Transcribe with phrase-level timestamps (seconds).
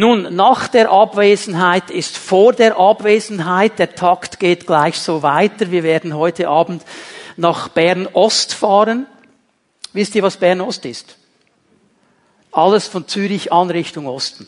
[0.00, 3.80] Nun, nach der Abwesenheit ist vor der Abwesenheit.
[3.80, 5.72] Der Takt geht gleich so weiter.
[5.72, 6.84] Wir werden heute Abend
[7.36, 9.08] nach Bern Ost fahren.
[9.92, 11.16] Wisst ihr, was Bern Ost ist?
[12.52, 14.46] Alles von Zürich an Richtung Osten.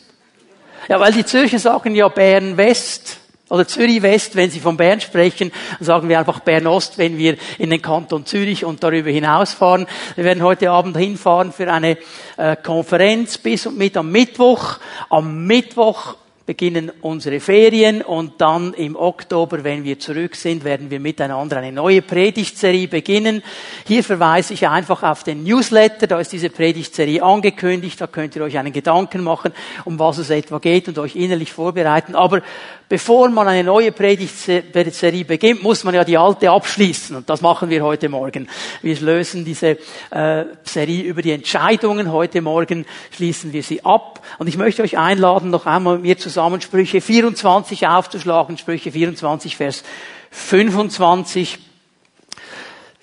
[0.87, 3.17] Ja, weil die Zürcher sagen ja Bern West
[3.51, 5.51] oder Zürich West, wenn sie von Bern sprechen,
[5.81, 9.87] sagen wir einfach Bern Ost, wenn wir in den Kanton Zürich und darüber hinaus fahren.
[10.15, 11.97] Wir werden heute Abend hinfahren für eine
[12.37, 14.77] äh, Konferenz bis und mit am Mittwoch.
[15.09, 16.15] Am Mittwoch
[16.45, 21.71] beginnen unsere Ferien und dann im Oktober, wenn wir zurück sind, werden wir miteinander eine
[21.71, 23.43] neue Predigtserie beginnen.
[23.85, 28.41] Hier verweise ich einfach auf den Newsletter, da ist diese Predigtserie angekündigt, da könnt ihr
[28.41, 29.53] euch einen Gedanken machen,
[29.85, 32.15] um was es etwa geht und euch innerlich vorbereiten.
[32.15, 32.41] Aber
[32.89, 37.15] bevor man eine neue Predigtserie beginnt, muss man ja die alte abschließen.
[37.15, 38.49] Und das machen wir heute Morgen.
[38.81, 39.77] Wir lösen diese
[40.09, 42.11] äh, Serie über die Entscheidungen.
[42.11, 44.25] Heute Morgen schließen wir sie ab.
[44.39, 48.57] Und ich möchte euch einladen, noch einmal mit mir zusammen Sprüche 24 aufzuschlagen.
[48.57, 49.83] Sprüche 24, Vers
[50.31, 51.59] 25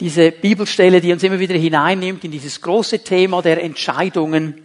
[0.00, 4.62] diese Bibelstelle, die uns immer wieder hineinnimmt in dieses große Thema der Entscheidungen.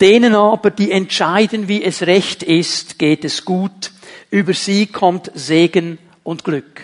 [0.00, 3.90] Denen aber, die entscheiden, wie es recht ist, geht es gut
[4.30, 6.80] über sie kommt Segen und Glück.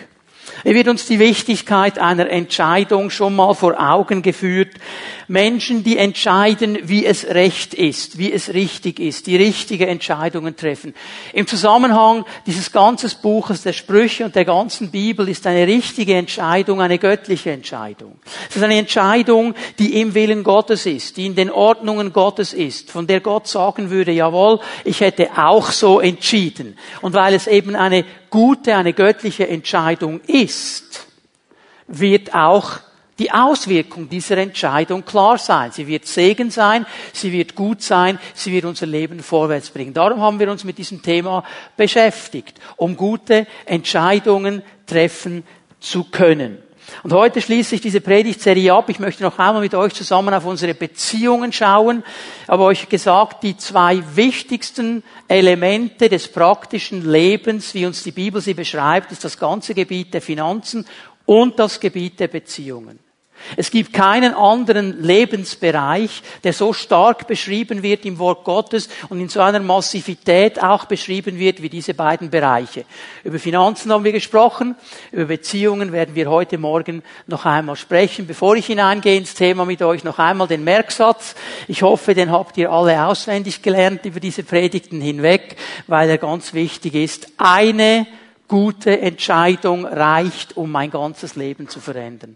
[0.63, 4.75] Er wird uns die Wichtigkeit einer Entscheidung schon mal vor Augen geführt.
[5.31, 10.93] Menschen, die entscheiden, wie es recht ist, wie es richtig ist, die richtige Entscheidungen treffen.
[11.31, 16.81] Im Zusammenhang dieses ganzen Buches der Sprüche und der ganzen Bibel ist eine richtige Entscheidung
[16.81, 18.19] eine göttliche Entscheidung.
[18.49, 22.91] Es ist eine Entscheidung, die im Willen Gottes ist, die in den Ordnungen Gottes ist,
[22.91, 26.77] von der Gott sagen würde, jawohl, ich hätte auch so entschieden.
[26.99, 31.07] Und weil es eben eine gute, eine göttliche Entscheidung ist,
[31.87, 32.81] wird auch
[33.21, 35.71] die Auswirkung dieser Entscheidung klar sein.
[35.71, 39.93] Sie wird Segen sein, sie wird gut sein, sie wird unser Leben vorwärts bringen.
[39.93, 41.43] Darum haben wir uns mit diesem Thema
[41.77, 45.43] beschäftigt, um gute Entscheidungen treffen
[45.79, 46.57] zu können.
[47.03, 48.89] Und heute schließe ich diese Predigtserie ab.
[48.89, 52.03] Ich möchte noch einmal mit euch zusammen auf unsere Beziehungen schauen.
[52.41, 58.41] Ich habe euch gesagt, die zwei wichtigsten Elemente des praktischen Lebens, wie uns die Bibel
[58.41, 60.87] sie beschreibt, ist das ganze Gebiet der Finanzen
[61.27, 62.99] und das Gebiet der Beziehungen.
[63.57, 69.29] Es gibt keinen anderen Lebensbereich, der so stark beschrieben wird im Wort Gottes und in
[69.29, 72.85] so einer Massivität auch beschrieben wird wie diese beiden Bereiche.
[73.23, 74.75] Über Finanzen haben wir gesprochen,
[75.11, 78.27] über Beziehungen werden wir heute Morgen noch einmal sprechen.
[78.27, 81.35] Bevor ich hineingehe ins Thema mit euch, noch einmal den Merksatz.
[81.67, 86.53] Ich hoffe, den habt ihr alle auswendig gelernt über diese Predigten hinweg, weil er ganz
[86.53, 87.27] wichtig ist.
[87.37, 88.07] Eine
[88.47, 92.35] gute Entscheidung reicht, um mein ganzes Leben zu verändern.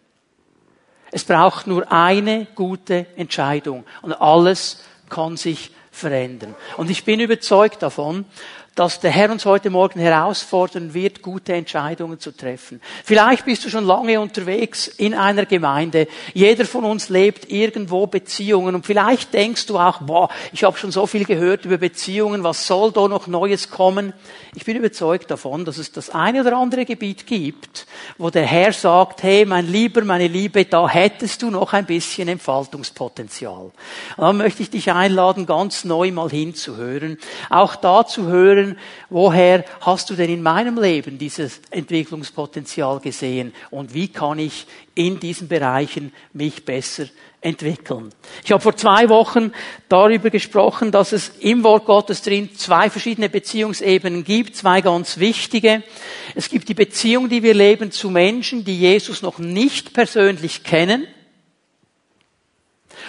[1.15, 6.53] Es braucht nur eine gute Entscheidung und alles kann sich verändern.
[6.75, 8.25] Und ich bin überzeugt davon,
[8.75, 12.81] dass der Herr uns heute Morgen herausfordern wird, gute Entscheidungen zu treffen.
[13.05, 16.07] Vielleicht bist du schon lange unterwegs in einer Gemeinde.
[16.33, 20.91] Jeder von uns lebt irgendwo Beziehungen und vielleicht denkst du auch, boah, ich habe schon
[20.91, 24.11] so viel gehört über Beziehungen, was soll da noch Neues kommen?
[24.55, 27.87] Ich bin überzeugt davon, dass es das eine oder andere Gebiet gibt,
[28.17, 32.27] wo der Herr sagt, hey, mein Lieber, meine Liebe, da hättest du noch ein bisschen
[32.27, 33.71] Entfaltungspotenzial.
[33.71, 33.73] Und
[34.17, 37.17] dann möchte ich dich einladen, ganz neu mal hinzuhören,
[37.49, 38.77] auch da zu hören, hören,
[39.09, 44.65] woher hast du denn in meinem Leben dieses Entwicklungspotenzial gesehen und wie kann ich
[44.95, 47.05] in diesen Bereichen mich besser
[47.41, 48.09] entwickeln.
[48.43, 49.51] Ich habe vor zwei Wochen
[49.87, 55.83] darüber gesprochen, dass es im Wort Gottes drin zwei verschiedene Beziehungsebenen gibt, zwei ganz wichtige.
[56.33, 61.05] Es gibt die Beziehung, die wir leben zu Menschen, die Jesus noch nicht persönlich kennen.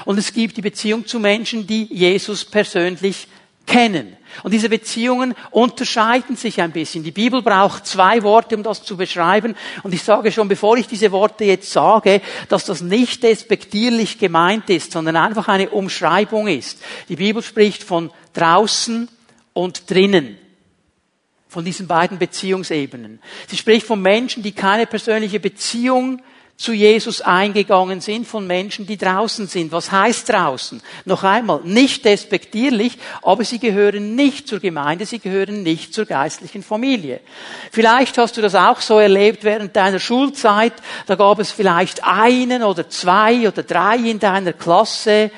[0.05, 3.29] Und es gibt die Beziehung zu Menschen, die Jesus persönlich
[3.67, 4.17] kennen.
[4.43, 7.05] Und diese Beziehungen unterscheiden sich ein bisschen.
[7.05, 9.57] Die Bibel braucht zwei Worte, um das zu beschreiben.
[9.83, 14.69] Und ich sage schon, bevor ich diese Worte jetzt sage, dass das nicht despektierlich gemeint
[14.71, 16.83] ist, sondern einfach eine Umschreibung ist.
[17.09, 19.09] Die Bibel spricht von draußen
[19.53, 20.39] und drinnen.
[21.49, 23.21] Von diesen beiden Beziehungsebenen.
[23.47, 26.21] Sie spricht von Menschen, die keine persönliche Beziehung
[26.57, 29.73] zu Jesus eingegangen sind von Menschen, die draußen sind.
[29.73, 30.83] Was heißt draußen?
[31.05, 36.63] Noch einmal, nicht despektierlich, aber sie gehören nicht zur Gemeinde, sie gehören nicht zur geistlichen
[36.63, 37.21] Familie.
[37.71, 40.73] Vielleicht hast du das auch so erlebt während deiner Schulzeit.
[41.07, 45.31] Da gab es vielleicht einen oder zwei oder drei in deiner Klasse,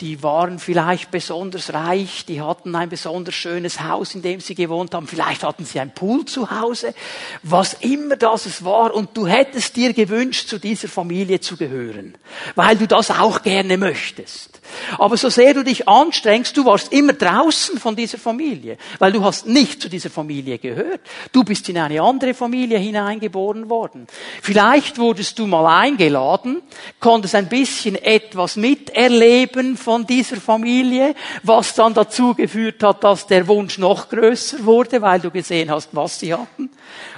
[0.00, 4.94] die waren vielleicht besonders reich, die hatten ein besonders schönes Haus, in dem sie gewohnt
[4.94, 6.94] haben, vielleicht hatten sie ein Pool zu Hause,
[7.42, 12.14] was immer das es war, und du hättest dir gewünscht, zu dieser Familie zu gehören,
[12.54, 14.59] weil du das auch gerne möchtest.
[14.98, 19.24] Aber so sehr du dich anstrengst, du warst immer draußen von dieser Familie, weil du
[19.24, 21.00] hast nicht zu dieser Familie gehört.
[21.32, 24.06] Du bist in eine andere Familie hineingeboren worden.
[24.42, 26.62] Vielleicht wurdest du mal eingeladen,
[26.98, 33.46] konntest ein bisschen etwas miterleben von dieser Familie, was dann dazu geführt hat, dass der
[33.48, 36.70] Wunsch noch größer wurde, weil du gesehen hast, was sie hatten.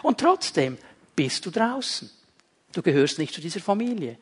[0.03, 0.79] Und trotzdem
[1.15, 2.11] bist du draußen.
[2.73, 4.17] Du gehörst nicht zu dieser Familie.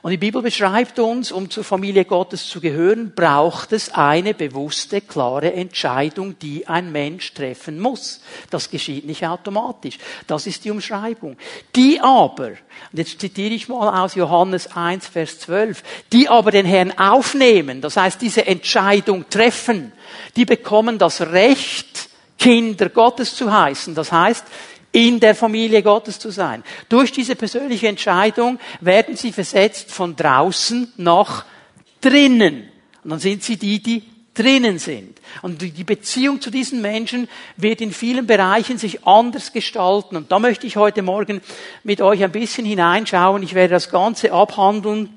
[0.00, 5.00] Und die Bibel beschreibt uns, um zur Familie Gottes zu gehören, braucht es eine bewusste,
[5.00, 8.20] klare Entscheidung, die ein Mensch treffen muss.
[8.50, 9.98] Das geschieht nicht automatisch.
[10.28, 11.36] Das ist die Umschreibung.
[11.74, 12.58] Die aber, und
[12.92, 15.82] jetzt zitiere ich mal aus Johannes 1, Vers 12,
[16.12, 19.90] die aber den Herrn aufnehmen, das heißt diese Entscheidung treffen,
[20.36, 22.08] die bekommen das Recht,
[22.38, 23.94] Kinder Gottes zu heißen.
[23.94, 24.44] Das heißt,
[24.92, 26.62] in der Familie Gottes zu sein.
[26.88, 31.44] Durch diese persönliche Entscheidung werden sie versetzt von draußen nach
[32.00, 32.68] drinnen.
[33.04, 34.02] Und dann sind sie die, die
[34.34, 35.20] drinnen sind.
[35.42, 40.16] Und die Beziehung zu diesen Menschen wird in vielen Bereichen sich anders gestalten.
[40.16, 41.40] Und da möchte ich heute Morgen
[41.84, 43.42] mit euch ein bisschen hineinschauen.
[43.42, 45.10] Ich werde das Ganze abhandeln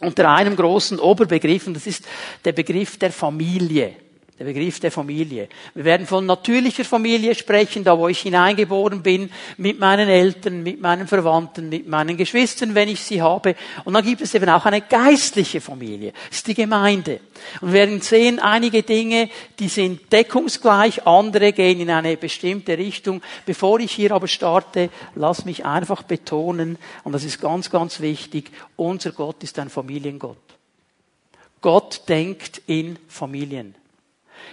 [0.00, 2.04] unter einem großen Oberbegriff, und das ist
[2.44, 3.94] der Begriff der Familie.
[4.36, 5.48] Der Begriff der Familie.
[5.74, 10.80] Wir werden von natürlicher Familie sprechen, da wo ich hineingeboren bin, mit meinen Eltern, mit
[10.80, 13.54] meinen Verwandten, mit meinen Geschwistern, wenn ich sie habe.
[13.84, 16.12] Und dann gibt es eben auch eine geistliche Familie.
[16.30, 17.20] Das ist die Gemeinde.
[17.60, 23.22] Und wir werden sehen, einige Dinge, die sind deckungsgleich, andere gehen in eine bestimmte Richtung.
[23.46, 28.50] Bevor ich hier aber starte, lass mich einfach betonen, und das ist ganz, ganz wichtig,
[28.74, 30.38] unser Gott ist ein Familiengott.
[31.60, 33.76] Gott denkt in Familien.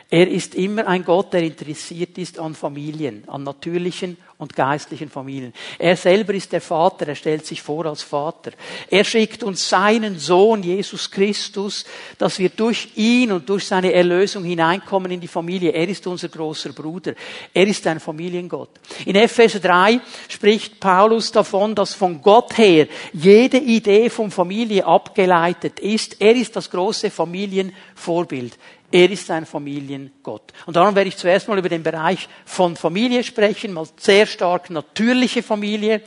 [0.10, 5.54] Er ist immer ein Gott, der interessiert ist an Familien, an natürlichen und geistlichen Familien.
[5.78, 8.52] Er selber ist der Vater, er stellt sich vor als Vater.
[8.90, 11.86] Er schickt uns seinen Sohn Jesus Christus,
[12.18, 15.72] dass wir durch ihn und durch seine Erlösung hineinkommen in die Familie.
[15.72, 17.14] Er ist unser großer Bruder.
[17.54, 18.72] Er ist ein Familiengott.
[19.06, 25.80] In Epheser 3 spricht Paulus davon, dass von Gott her jede Idee von Familie abgeleitet
[25.80, 26.20] ist.
[26.20, 28.58] Er ist das große Familienvorbild.
[28.92, 30.54] Er ist ein Familiengott.
[30.66, 34.70] Und darum werde ich zuerst mal über den Bereich von Familie sprechen, mal sehr stark
[34.70, 36.02] natürliche Familie.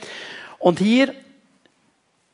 [0.58, 1.14] Und hier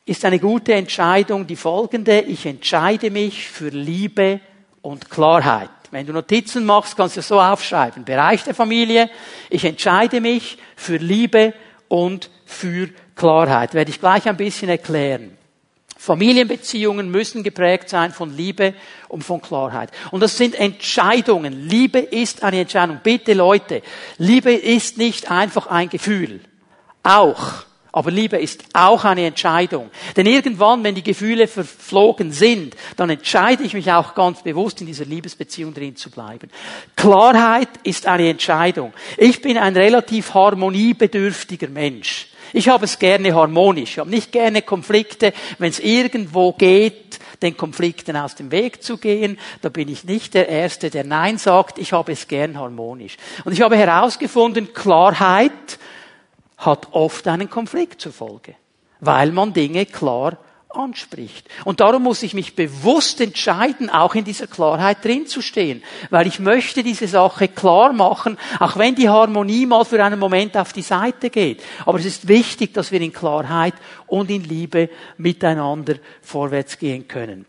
[0.05, 2.21] ist eine gute Entscheidung die folgende.
[2.23, 4.41] Ich entscheide mich für Liebe
[4.83, 5.71] und Klarheit.
[5.93, 8.05] Wenn du Notizen machst, kannst du so aufschreiben.
[8.05, 9.11] Bereich der Familie.
[9.51, 11.55] Ich entscheide mich für Liebe
[11.89, 13.75] und für Klarheit.
[13.75, 15.37] Werde ich gleich ein bisschen erklären.
[16.01, 18.73] Familienbeziehungen müssen geprägt sein von Liebe
[19.09, 19.91] und von Klarheit.
[20.11, 21.69] Und das sind Entscheidungen.
[21.69, 23.01] Liebe ist eine Entscheidung.
[23.03, 23.83] Bitte Leute,
[24.17, 26.41] Liebe ist nicht einfach ein Gefühl.
[27.03, 27.67] Auch.
[27.93, 29.91] Aber Liebe ist auch eine Entscheidung.
[30.17, 34.87] Denn irgendwann, wenn die Gefühle verflogen sind, dann entscheide ich mich auch ganz bewusst, in
[34.87, 36.49] dieser Liebesbeziehung drin zu bleiben.
[36.97, 38.95] Klarheit ist eine Entscheidung.
[39.19, 42.30] Ich bin ein relativ harmoniebedürftiger Mensch.
[42.53, 43.93] Ich habe es gerne harmonisch.
[43.93, 45.33] Ich habe nicht gerne Konflikte.
[45.59, 50.35] Wenn es irgendwo geht, den Konflikten aus dem Weg zu gehen, da bin ich nicht
[50.35, 51.79] der Erste, der Nein sagt.
[51.79, 53.17] Ich habe es gern harmonisch.
[53.45, 55.79] Und ich habe herausgefunden, Klarheit
[56.59, 58.55] hat oft einen Konflikt zur Folge,
[59.01, 60.37] weil man Dinge klar
[60.73, 61.49] anspricht.
[61.65, 66.27] Und darum muss ich mich bewusst entscheiden, auch in dieser Klarheit drin zu stehen, weil
[66.27, 70.73] ich möchte diese Sache klar machen, auch wenn die Harmonie mal für einen Moment auf
[70.73, 71.63] die Seite geht.
[71.87, 73.75] Aber es ist wichtig, dass wir in Klarheit
[74.07, 77.47] und in Liebe miteinander vorwärts gehen können.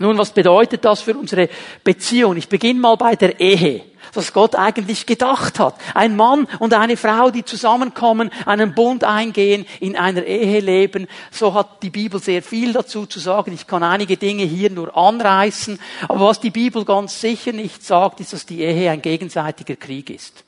[0.00, 1.48] Nun, was bedeutet das für unsere
[1.84, 2.36] Beziehung?
[2.36, 5.74] Ich beginne mal bei der Ehe was Gott eigentlich gedacht hat.
[5.94, 11.06] Ein Mann und eine Frau, die zusammenkommen, einen Bund eingehen, in einer Ehe leben.
[11.30, 13.52] So hat die Bibel sehr viel dazu zu sagen.
[13.52, 15.78] Ich kann einige Dinge hier nur anreißen.
[16.08, 20.10] Aber was die Bibel ganz sicher nicht sagt, ist, dass die Ehe ein gegenseitiger Krieg
[20.10, 20.44] ist.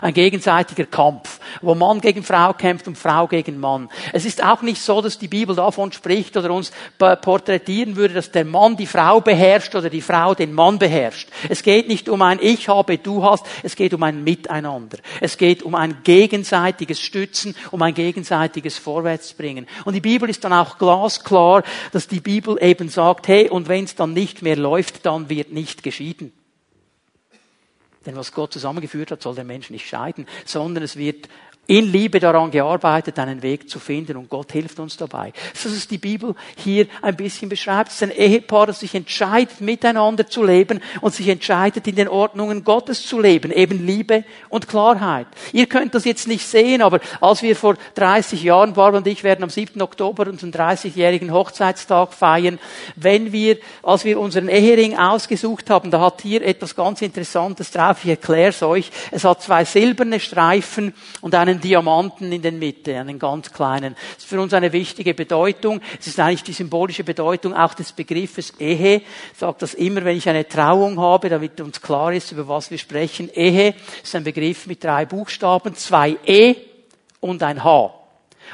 [0.00, 3.88] Ein gegenseitiger Kampf, wo Mann gegen Frau kämpft und Frau gegen Mann.
[4.12, 8.30] Es ist auch nicht so, dass die Bibel davon spricht oder uns porträtieren würde, dass
[8.30, 11.28] der Mann die Frau beherrscht oder die Frau den Mann beherrscht.
[11.48, 14.98] Es geht nicht um ein Ich habe, du hast, es geht um ein Miteinander.
[15.20, 19.66] Es geht um ein gegenseitiges Stützen, um ein gegenseitiges Vorwärtsbringen.
[19.84, 23.84] Und die Bibel ist dann auch glasklar, dass die Bibel eben sagt, hey, und wenn
[23.84, 26.32] es dann nicht mehr läuft, dann wird nicht geschieden.
[28.06, 31.28] Denn was Gott zusammengeführt hat, soll der Mensch nicht scheiden, sondern es wird
[31.68, 35.32] in Liebe daran gearbeitet, einen Weg zu finden und Gott hilft uns dabei.
[35.52, 37.90] Das ist, die Bibel hier ein bisschen beschreibt.
[37.90, 42.08] Es ist ein Ehepaar, das sich entscheidet, miteinander zu leben und sich entscheidet, in den
[42.08, 43.52] Ordnungen Gottes zu leben.
[43.52, 45.28] Eben Liebe und Klarheit.
[45.52, 49.22] Ihr könnt das jetzt nicht sehen, aber als wir vor 30 Jahren, Barbara und ich
[49.22, 49.80] werden am 7.
[49.82, 52.58] Oktober unseren 30-jährigen Hochzeitstag feiern,
[52.96, 57.98] wenn wir, als wir unseren Ehering ausgesucht haben, da hat hier etwas ganz Interessantes drauf,
[58.02, 58.90] ich erkläre es euch.
[59.12, 63.94] Es hat zwei silberne Streifen und einen Diamanten in der Mitte, einen ganz kleinen.
[64.14, 65.80] Das ist für uns eine wichtige Bedeutung.
[65.98, 69.02] Es ist eigentlich die symbolische Bedeutung auch des Begriffes Ehe.
[69.32, 72.70] Ich sage das immer, wenn ich eine Trauung habe, damit uns klar ist, über was
[72.70, 73.30] wir sprechen.
[73.34, 76.54] Ehe ist ein Begriff mit drei Buchstaben, zwei E
[77.20, 77.94] und ein H.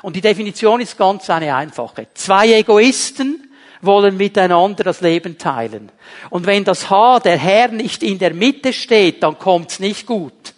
[0.02, 2.06] Und die Definition ist ganz eine einfache.
[2.14, 3.48] Zwei Egoisten
[3.80, 5.90] wollen miteinander das Leben teilen.
[6.30, 10.54] Und wenn das H, der Herr, nicht in der Mitte steht, dann kommt's nicht gut.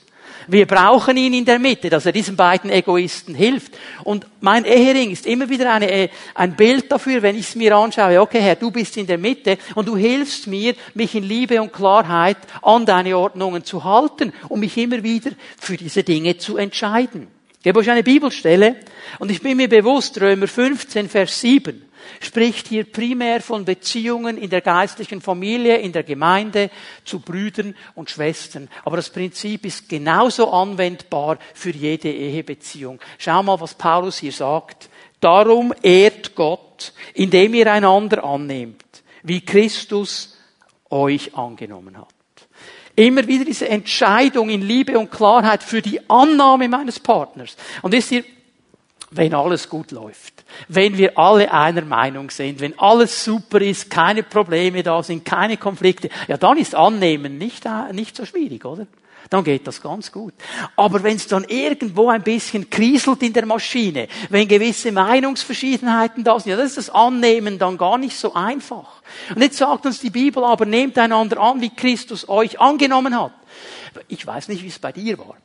[0.47, 3.76] Wir brauchen ihn in der Mitte, dass er diesen beiden Egoisten hilft.
[4.04, 8.20] Und mein Ehering ist immer wieder eine, ein Bild dafür, wenn ich es mir anschaue,
[8.20, 11.73] okay Herr, du bist in der Mitte und du hilfst mir, mich in Liebe und
[11.73, 17.28] Klarheit an deine Ordnungen zu halten und mich immer wieder für diese Dinge zu entscheiden.
[17.59, 18.76] Ich gebe euch eine Bibelstelle
[19.18, 21.89] und ich bin mir bewusst, Römer 15, Vers 7
[22.21, 26.71] spricht hier primär von Beziehungen in der geistlichen Familie, in der Gemeinde,
[27.04, 28.69] zu Brüdern und Schwestern.
[28.85, 33.00] Aber das Prinzip ist genauso anwendbar für jede Ehebeziehung.
[33.19, 34.88] Schau mal, was Paulus hier sagt.
[35.21, 40.37] Darum ehrt Gott, indem ihr einander annehmt, wie Christus
[40.88, 42.09] euch angenommen hat.
[42.97, 47.57] Immer wieder diese Entscheidung in Liebe und Klarheit für die Annahme meines Partners.
[47.83, 48.25] Und wisst ihr,
[49.11, 54.23] wenn alles gut läuft, wenn wir alle einer Meinung sind, wenn alles super ist, keine
[54.23, 58.87] Probleme da sind, keine Konflikte, ja, dann ist Annehmen nicht, äh, nicht so schwierig, oder?
[59.30, 60.35] Dann geht das ganz gut.
[60.75, 66.40] Aber wenn es dann irgendwo ein bisschen kriselt in der Maschine, wenn gewisse Meinungsverschiedenheiten da
[66.40, 69.02] sind, ja, dann ist das Annehmen dann gar nicht so einfach.
[69.33, 73.33] Und jetzt sagt uns die Bibel aber, nehmt einander an, wie Christus euch angenommen hat.
[74.09, 75.37] Ich weiß nicht, wie es bei dir war.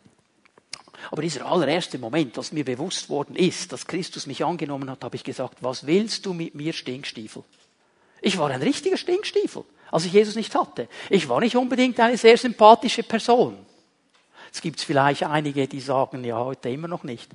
[1.11, 5.15] Aber dieser allererste Moment, als mir bewusst worden ist, dass Christus mich angenommen hat, habe
[5.15, 7.43] ich gesagt, was willst du mit mir, Stinkstiefel?
[8.21, 10.87] Ich war ein richtiger Stinkstiefel, als ich Jesus nicht hatte.
[11.09, 13.57] Ich war nicht unbedingt eine sehr sympathische Person.
[14.51, 17.29] Es gibt vielleicht einige, die sagen, ja, heute immer noch nicht.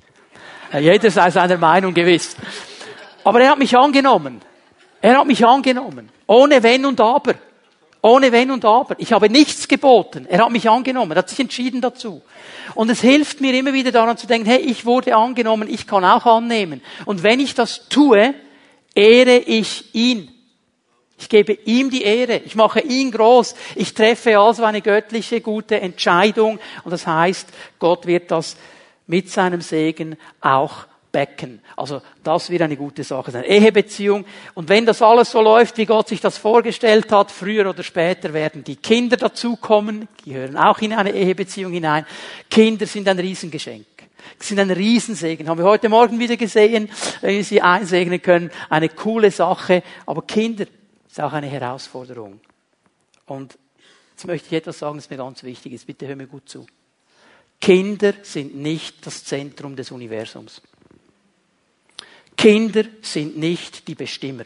[0.73, 2.35] Jeder sei seiner Meinung gewiss.
[3.23, 4.41] Aber er hat mich angenommen.
[5.01, 6.09] Er hat mich angenommen.
[6.27, 7.35] Ohne Wenn und Aber.
[8.01, 8.95] Ohne Wenn und Aber.
[8.97, 10.25] Ich habe nichts geboten.
[10.27, 11.11] Er hat mich angenommen.
[11.11, 12.21] Er hat sich entschieden dazu.
[12.73, 16.03] Und es hilft mir immer wieder daran zu denken, hey, ich wurde angenommen, ich kann
[16.03, 16.81] auch annehmen.
[17.05, 18.33] Und wenn ich das tue,
[18.95, 20.31] ehre ich ihn.
[21.19, 22.37] Ich gebe ihm die Ehre.
[22.37, 23.53] Ich mache ihn groß.
[23.75, 26.59] Ich treffe also eine göttliche, gute Entscheidung.
[26.83, 28.57] Und das heißt, Gott wird das
[29.05, 31.61] mit seinem Segen auch Becken.
[31.75, 33.43] Also das wird eine gute Sache sein.
[33.43, 34.25] Ehebeziehung.
[34.53, 38.33] Und wenn das alles so läuft, wie Gott sich das vorgestellt hat, früher oder später
[38.33, 40.07] werden die Kinder dazukommen.
[40.23, 42.05] Die gehören auch in eine Ehebeziehung hinein.
[42.49, 43.85] Kinder sind ein Riesengeschenk.
[44.39, 45.47] Sie sind ein Riesensegen.
[45.49, 46.89] Haben wir heute Morgen wieder gesehen,
[47.21, 48.51] wenn wir sie einsegnen können.
[48.69, 49.83] Eine coole Sache.
[50.05, 50.65] Aber Kinder
[51.09, 52.39] ist auch eine Herausforderung.
[53.25, 53.57] Und
[54.11, 55.85] jetzt möchte ich etwas sagen, das mir ganz wichtig ist.
[55.85, 56.65] Bitte hör mir gut zu.
[57.59, 60.61] Kinder sind nicht das Zentrum des Universums.
[62.37, 64.43] Kinder sind nicht die Bestimmer.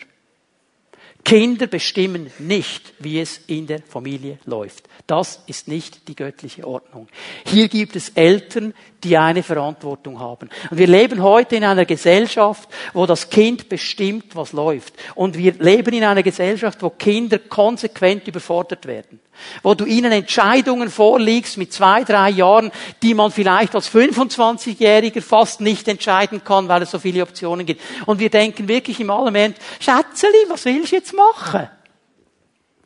[1.25, 4.87] Kinder bestimmen nicht, wie es in der Familie läuft.
[5.07, 7.07] Das ist nicht die göttliche Ordnung.
[7.47, 10.49] Hier gibt es Eltern, die eine Verantwortung haben.
[10.69, 14.93] Und wir leben heute in einer Gesellschaft, wo das Kind bestimmt, was läuft.
[15.15, 19.19] Und wir leben in einer Gesellschaft, wo Kinder konsequent überfordert werden.
[19.63, 25.61] Wo du ihnen Entscheidungen vorlegst mit zwei, drei Jahren, die man vielleicht als 25-Jähriger fast
[25.61, 27.81] nicht entscheiden kann, weil es so viele Optionen gibt.
[28.05, 31.69] Und wir denken wirklich im Allem, Schätzeli, was will ich jetzt machen?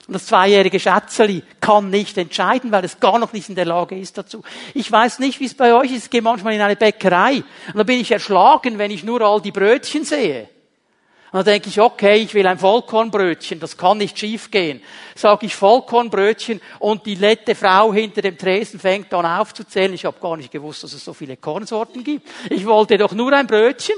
[0.09, 3.95] Und das zweijährige Schätzeli kann nicht entscheiden, weil es gar noch nicht in der Lage
[3.95, 4.41] ist dazu.
[4.73, 6.05] Ich weiß nicht, wie es bei euch ist.
[6.05, 9.39] Ich gehe manchmal in eine Bäckerei und da bin ich erschlagen, wenn ich nur all
[9.39, 10.49] die Brötchen sehe.
[11.31, 14.81] Und dann denke ich, okay, ich will ein Vollkornbrötchen, das kann nicht schief gehen.
[15.15, 19.93] Sag ich Vollkornbrötchen und die nette Frau hinter dem Tresen fängt an aufzuzählen.
[19.93, 22.27] Ich habe gar nicht gewusst, dass es so viele Kornsorten gibt.
[22.49, 23.95] Ich wollte doch nur ein Brötchen.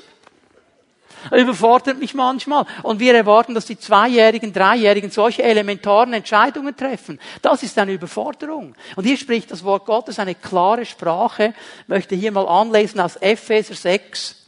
[1.30, 2.66] Überfordert mich manchmal.
[2.84, 7.20] Und wir erwarten, dass die Zweijährigen, Dreijährigen solche elementaren Entscheidungen treffen.
[7.42, 8.76] Das ist eine Überforderung.
[8.96, 11.54] Und hier spricht das Wort Gottes eine klare Sprache.
[11.84, 14.41] Ich möchte hier mal anlesen aus Epheser 6.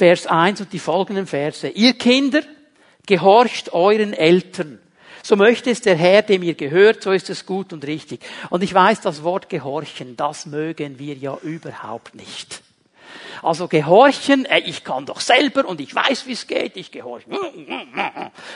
[0.00, 1.68] Vers 1 und die folgenden Verse.
[1.68, 2.40] Ihr Kinder,
[3.04, 4.78] gehorcht euren Eltern.
[5.22, 8.22] So möchte es der Herr, dem ihr gehört, so ist es gut und richtig.
[8.48, 12.62] Und ich weiß, das Wort gehorchen, das mögen wir ja überhaupt nicht.
[13.42, 17.26] Also gehorchen, äh, ich kann doch selber und ich weiß, wie es geht, ich gehorche.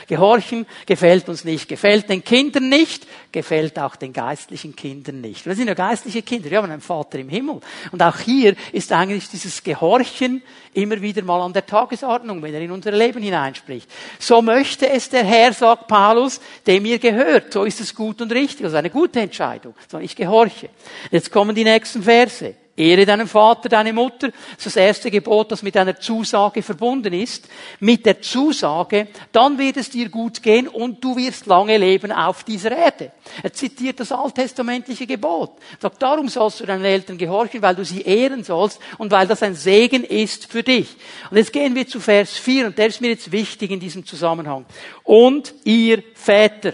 [0.08, 5.46] Gehorchen gefällt uns nicht, gefällt den Kindern nicht, gefällt auch den geistlichen Kindern nicht.
[5.46, 7.60] Wir sind ja geistliche Kinder, wir haben einen Vater im Himmel.
[7.92, 10.42] Und auch hier ist eigentlich dieses Gehorchen
[10.74, 13.88] immer wieder mal an der Tagesordnung, wenn er in unser Leben hineinspricht.
[14.18, 17.52] So möchte es der Herr, sagt Paulus, dem ihr gehört.
[17.52, 19.74] So ist es gut und richtig, also eine gute Entscheidung.
[19.88, 20.68] So, ich gehorche.
[21.10, 22.54] Jetzt kommen die nächsten Verse.
[22.76, 24.30] Ehre deinen Vater, deine Mutter.
[24.56, 27.48] Das ist das erste Gebot, das mit einer Zusage verbunden ist.
[27.78, 32.42] Mit der Zusage, dann wird es dir gut gehen und du wirst lange leben auf
[32.42, 33.12] dieser Erde.
[33.42, 35.52] Er zitiert das alttestamentliche Gebot.
[35.78, 39.28] Er sagt, darum sollst du deinen Eltern gehorchen, weil du sie ehren sollst und weil
[39.28, 40.88] das ein Segen ist für dich.
[41.30, 44.04] Und jetzt gehen wir zu Vers 4 und der ist mir jetzt wichtig in diesem
[44.04, 44.66] Zusammenhang.
[45.04, 46.72] Und ihr Väter.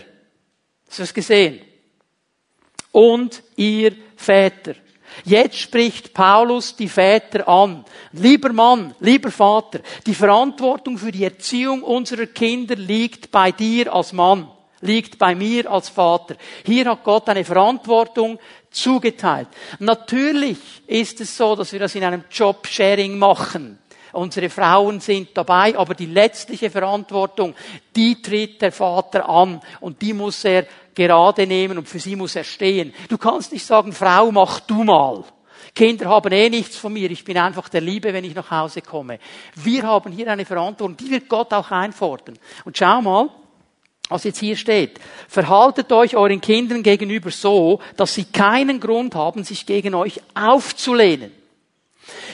[0.88, 1.61] Hast du das gesehen?
[2.90, 4.75] Und ihr Väter.
[5.24, 7.84] Jetzt spricht Paulus die Väter an.
[8.12, 14.12] Lieber Mann, lieber Vater, die Verantwortung für die Erziehung unserer Kinder liegt bei dir als
[14.12, 14.48] Mann,
[14.80, 16.36] liegt bei mir als Vater.
[16.64, 18.38] Hier hat Gott eine Verantwortung
[18.70, 19.48] zugeteilt.
[19.78, 23.78] Natürlich ist es so, dass wir das in einem Job-Sharing machen.
[24.12, 27.54] Unsere Frauen sind dabei, aber die letztliche Verantwortung,
[27.94, 30.66] die tritt der Vater an und die muss er
[31.00, 32.92] gerade nehmen und für sie muss er stehen.
[33.09, 35.25] Du kannst nicht sagen, Frau, mach du mal.
[35.75, 37.11] Kinder haben eh nichts von mir.
[37.11, 39.19] Ich bin einfach der Liebe, wenn ich nach Hause komme.
[39.54, 42.38] Wir haben hier eine Verantwortung, die wird Gott auch einfordern.
[42.66, 43.30] Und schau mal,
[44.11, 45.00] was jetzt hier steht.
[45.26, 51.33] Verhaltet euch euren Kindern gegenüber so, dass sie keinen Grund haben, sich gegen euch aufzulehnen.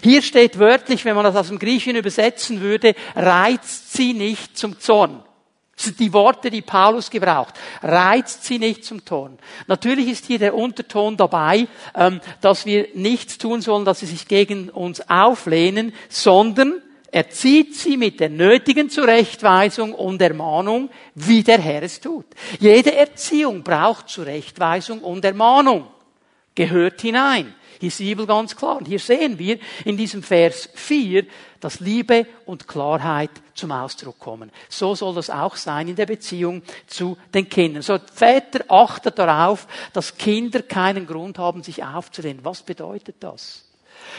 [0.02, 4.80] Hier steht wörtlich, wenn man das aus dem Griechischen übersetzen würde, reizt sie nicht zum
[4.80, 5.22] Zorn.
[5.76, 7.54] Das sind die Worte, die Paulus gebraucht.
[7.82, 9.38] Reizt sie nicht zum Ton.
[9.66, 14.26] Natürlich ist hier der Unterton dabei, ähm, dass wir nichts tun sollen, dass sie sich
[14.26, 16.80] gegen uns auflehnen, sondern
[17.10, 22.26] erzieht sie mit der nötigen Zurechtweisung und Ermahnung, wie der Herr es tut.
[22.58, 25.86] Jede Erziehung braucht Zurechtweisung und Ermahnung.
[26.54, 27.54] Gehört hinein.
[27.78, 28.78] Hier ist die Bibel ganz klar.
[28.78, 31.26] Und hier sehen wir in diesem Vers 4,
[31.60, 34.50] dass Liebe und Klarheit zum Ausdruck kommen.
[34.68, 37.82] So soll das auch sein in der Beziehung zu den Kindern.
[37.82, 42.44] So, Väter achtet darauf, dass Kinder keinen Grund haben, sich aufzulehnen.
[42.44, 43.64] Was bedeutet das?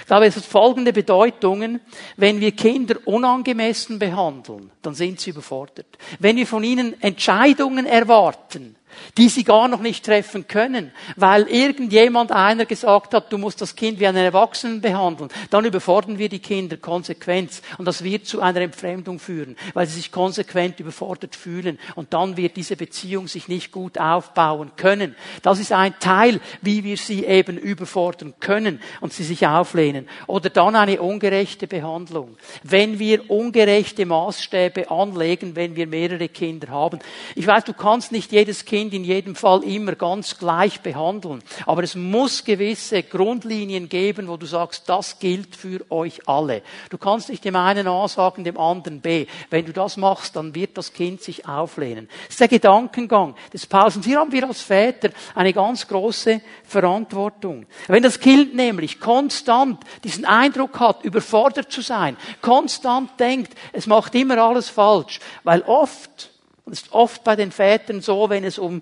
[0.01, 1.81] Ich glaube, es hat folgende Bedeutungen.
[2.15, 5.97] Wenn wir Kinder unangemessen behandeln, dann sind sie überfordert.
[6.19, 8.75] Wenn wir von ihnen Entscheidungen erwarten,
[9.17, 13.75] die sie gar noch nicht treffen können, weil irgendjemand einer gesagt hat, du musst das
[13.75, 18.41] Kind wie einen Erwachsenen behandeln, dann überfordern wir die Kinder konsequent und das wird zu
[18.41, 23.47] einer Entfremdung führen, weil sie sich konsequent überfordert fühlen und dann wird diese Beziehung sich
[23.47, 25.15] nicht gut aufbauen können.
[25.41, 30.07] Das ist ein Teil, wie wir sie eben überfordern können und sie sich auflehnen.
[30.27, 32.37] Oder dann eine ungerechte Behandlung.
[32.63, 36.99] Wenn wir ungerechte Maßstäbe anlegen, wenn wir mehrere Kinder haben.
[37.35, 41.43] Ich weiß, du kannst nicht jedes Kind Kind in jedem Fall immer ganz gleich behandeln.
[41.65, 46.61] Aber es muss gewisse Grundlinien geben, wo du sagst, das gilt für euch alle.
[46.89, 49.27] Du kannst nicht dem einen A sagen, dem anderen B.
[49.49, 52.07] Wenn du das machst, dann wird das Kind sich auflehnen.
[52.07, 53.97] Das ist der Gedankengang des Paulus.
[53.97, 57.65] Und hier haben wir als Väter eine ganz große Verantwortung.
[57.87, 64.15] Wenn das Kind nämlich konstant diesen Eindruck hat, überfordert zu sein, konstant denkt, es macht
[64.15, 66.31] immer alles falsch, weil oft
[66.67, 68.81] und es ist oft bei den Vätern so, wenn es um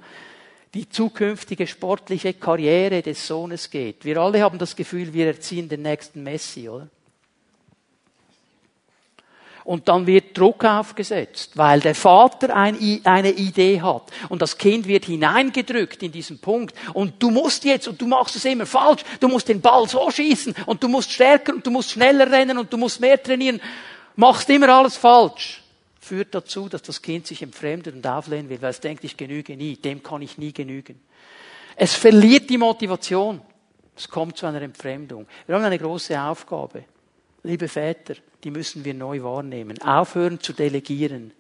[0.74, 4.04] die zukünftige sportliche Karriere des Sohnes geht.
[4.04, 6.88] Wir alle haben das Gefühl, wir erziehen den nächsten Messi, oder?
[9.64, 14.12] Und dann wird Druck aufgesetzt, weil der Vater eine Idee hat.
[14.30, 16.76] Und das Kind wird hineingedrückt in diesen Punkt.
[16.94, 20.10] Und du musst jetzt, und du machst es immer falsch, du musst den Ball so
[20.10, 23.62] schießen, und du musst stärker, und du musst schneller rennen, und du musst mehr trainieren.
[24.16, 25.62] Machst immer alles falsch
[26.06, 29.58] führt dazu, dass das Kind sich entfremdet und auflehnen will, weil es denkt, ich genüge
[29.58, 31.02] nie, dem kann ich nie genügen.
[31.76, 33.42] Es verliert die Motivation.
[33.98, 35.26] Es kommt zu einer Entfremdung.
[35.48, 36.84] Wir haben eine große Aufgabe.
[37.44, 39.82] Liebe Väter, die müssen wir neu wahrnehmen.
[39.82, 41.32] Aufhören zu delegieren.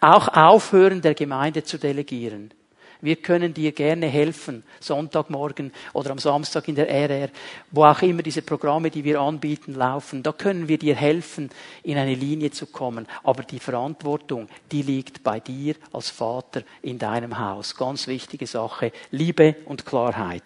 [0.00, 2.52] Auch aufhören, der Gemeinde zu delegieren.
[3.00, 7.28] Wir können dir gerne helfen, Sonntagmorgen oder am Samstag in der RR,
[7.70, 10.22] wo auch immer diese Programme, die wir anbieten, laufen.
[10.22, 11.50] Da können wir dir helfen,
[11.82, 13.06] in eine Linie zu kommen.
[13.22, 17.76] Aber die Verantwortung, die liegt bei dir als Vater in deinem Haus.
[17.76, 18.92] Ganz wichtige Sache.
[19.10, 20.44] Liebe und Klarheit.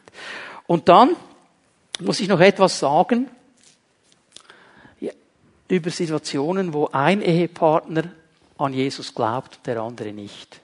[0.66, 1.16] Und dann
[2.00, 3.28] muss ich noch etwas sagen
[5.68, 8.04] über Situationen, wo ein Ehepartner
[8.58, 10.60] an Jesus glaubt, der andere nicht.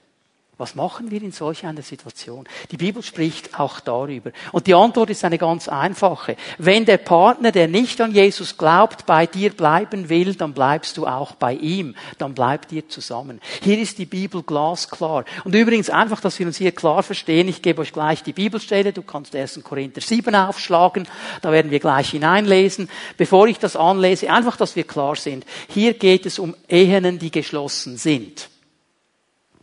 [0.61, 2.47] Was machen wir in solch einer Situation?
[2.69, 4.29] Die Bibel spricht auch darüber.
[4.51, 6.37] Und die Antwort ist eine ganz einfache.
[6.59, 11.07] Wenn der Partner, der nicht an Jesus glaubt, bei dir bleiben will, dann bleibst du
[11.07, 11.95] auch bei ihm.
[12.19, 13.41] Dann bleibt ihr zusammen.
[13.63, 15.25] Hier ist die Bibel glasklar.
[15.45, 18.93] Und übrigens einfach, dass wir uns hier klar verstehen, ich gebe euch gleich die Bibelstelle.
[18.93, 19.61] Du kannst 1.
[19.63, 21.07] Korinther 7 aufschlagen.
[21.41, 22.87] Da werden wir gleich hineinlesen.
[23.17, 25.43] Bevor ich das anlese, einfach, dass wir klar sind.
[25.69, 28.51] Hier geht es um Ehen, die geschlossen sind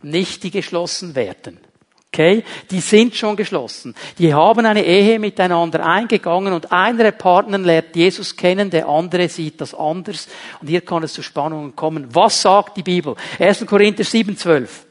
[0.01, 1.59] nicht die geschlossen werden.
[2.11, 2.43] Okay?
[2.71, 3.93] Die sind schon geschlossen.
[4.17, 9.29] Die haben eine Ehe miteinander eingegangen und einer der Partner lernt Jesus kennen, der andere
[9.29, 10.27] sieht das anders.
[10.59, 12.07] Und hier kann es zu Spannungen kommen.
[12.11, 13.15] Was sagt die Bibel?
[13.37, 13.65] 1.
[13.65, 14.88] Korinther 7, 12.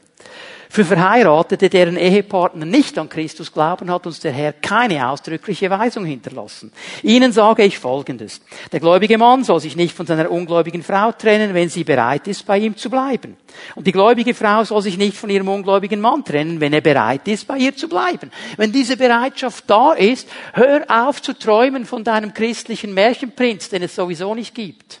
[0.71, 6.05] Für Verheiratete, deren Ehepartner nicht an Christus glauben, hat uns der Herr keine ausdrückliche Weisung
[6.05, 6.71] hinterlassen.
[7.01, 8.39] Ihnen sage ich Folgendes.
[8.71, 12.45] Der gläubige Mann soll sich nicht von seiner ungläubigen Frau trennen, wenn sie bereit ist,
[12.45, 13.35] bei ihm zu bleiben.
[13.73, 17.27] Und die gläubige Frau soll sich nicht von ihrem ungläubigen Mann trennen, wenn er bereit
[17.27, 18.29] ist, bei ihr zu bleiben.
[18.55, 23.95] Wenn diese Bereitschaft da ist, hör auf zu träumen von deinem christlichen Märchenprinz, den es
[23.95, 24.98] sowieso nicht gibt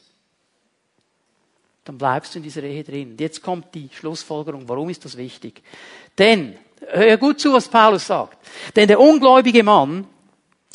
[1.89, 3.11] dann bleibst du in dieser Ehe drin.
[3.11, 4.69] Und jetzt kommt die Schlussfolgerung.
[4.69, 5.63] Warum ist das wichtig?
[6.19, 6.55] Denn,
[6.87, 8.37] hör gut zu, was Paulus sagt.
[8.75, 10.05] Denn der ungläubige Mann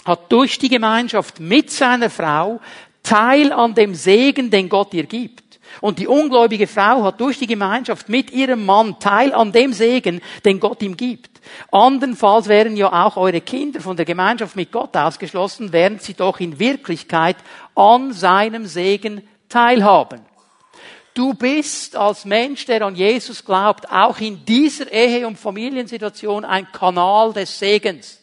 [0.04, 2.60] hat durch die Gemeinschaft mit seiner Frau
[3.04, 5.60] Teil an dem Segen, den Gott ihr gibt.
[5.80, 10.20] Und die ungläubige Frau hat durch die Gemeinschaft mit ihrem Mann Teil an dem Segen,
[10.44, 11.40] den Gott ihm gibt.
[11.70, 16.40] Andernfalls wären ja auch eure Kinder von der Gemeinschaft mit Gott ausgeschlossen, während sie doch
[16.40, 17.36] in Wirklichkeit
[17.76, 20.33] an seinem Segen teilhaben.
[21.14, 26.70] Du bist als Mensch, der an Jesus glaubt, auch in dieser Ehe- und Familiensituation ein
[26.72, 28.20] Kanal des Segens.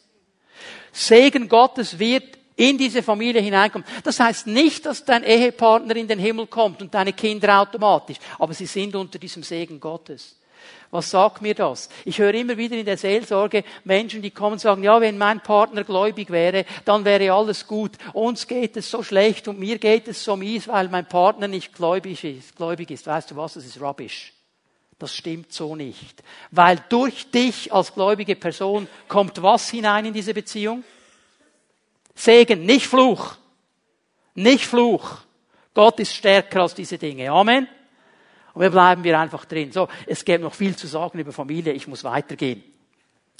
[0.91, 3.87] Segen Gottes wird in diese Familie hineinkommen.
[4.03, 8.53] Das heißt nicht, dass dein Ehepartner in den Himmel kommt und deine Kinder automatisch, aber
[8.53, 10.35] sie sind unter diesem Segen Gottes.
[10.91, 11.87] Was sagt mir das?
[12.03, 15.39] Ich höre immer wieder in der Seelsorge Menschen, die kommen und sagen, ja, wenn mein
[15.39, 17.93] Partner gläubig wäre, dann wäre alles gut.
[18.11, 21.73] Uns geht es so schlecht und mir geht es so mies, weil mein Partner nicht
[21.73, 22.57] gläubig ist.
[22.57, 23.07] Gläubig ist.
[23.07, 23.53] Weißt du was?
[23.53, 24.33] Das ist rubbish.
[24.99, 26.21] Das stimmt so nicht.
[26.51, 30.83] Weil durch dich als gläubige Person kommt was hinein in diese Beziehung?
[32.13, 33.37] Segen, nicht Fluch.
[34.35, 35.19] Nicht Fluch.
[35.73, 37.31] Gott ist stärker als diese Dinge.
[37.31, 37.67] Amen.
[38.53, 39.71] Und wir bleiben wir einfach drin.
[39.71, 41.73] So, es gäbe noch viel zu sagen über Familie.
[41.73, 42.63] Ich muss weitergehen.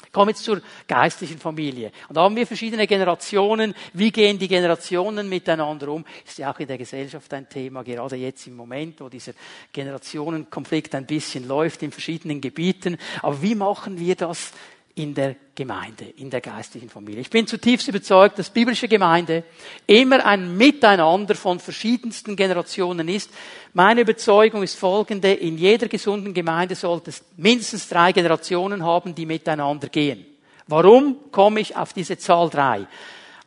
[0.06, 1.92] Ich komme jetzt zur geistlichen Familie.
[2.10, 3.74] Und da haben wir verschiedene Generationen.
[3.94, 6.04] Wie gehen die Generationen miteinander um?
[6.26, 9.34] Ist ja auch in der Gesellschaft ein Thema, gerade jetzt im Moment, wo dieser
[9.72, 12.98] Generationenkonflikt ein bisschen läuft in verschiedenen Gebieten.
[13.22, 14.52] Aber wie machen wir das
[14.96, 17.22] in der Gemeinde, in der geistlichen Familie.
[17.22, 19.44] Ich bin zutiefst überzeugt, dass biblische Gemeinde
[19.88, 23.30] immer ein Miteinander von verschiedensten Generationen ist.
[23.74, 29.26] Meine Überzeugung ist folgende, in jeder gesunden Gemeinde sollte es mindestens drei Generationen haben, die
[29.26, 30.26] miteinander gehen.
[30.68, 32.88] Warum komme ich auf diese Zahl drei?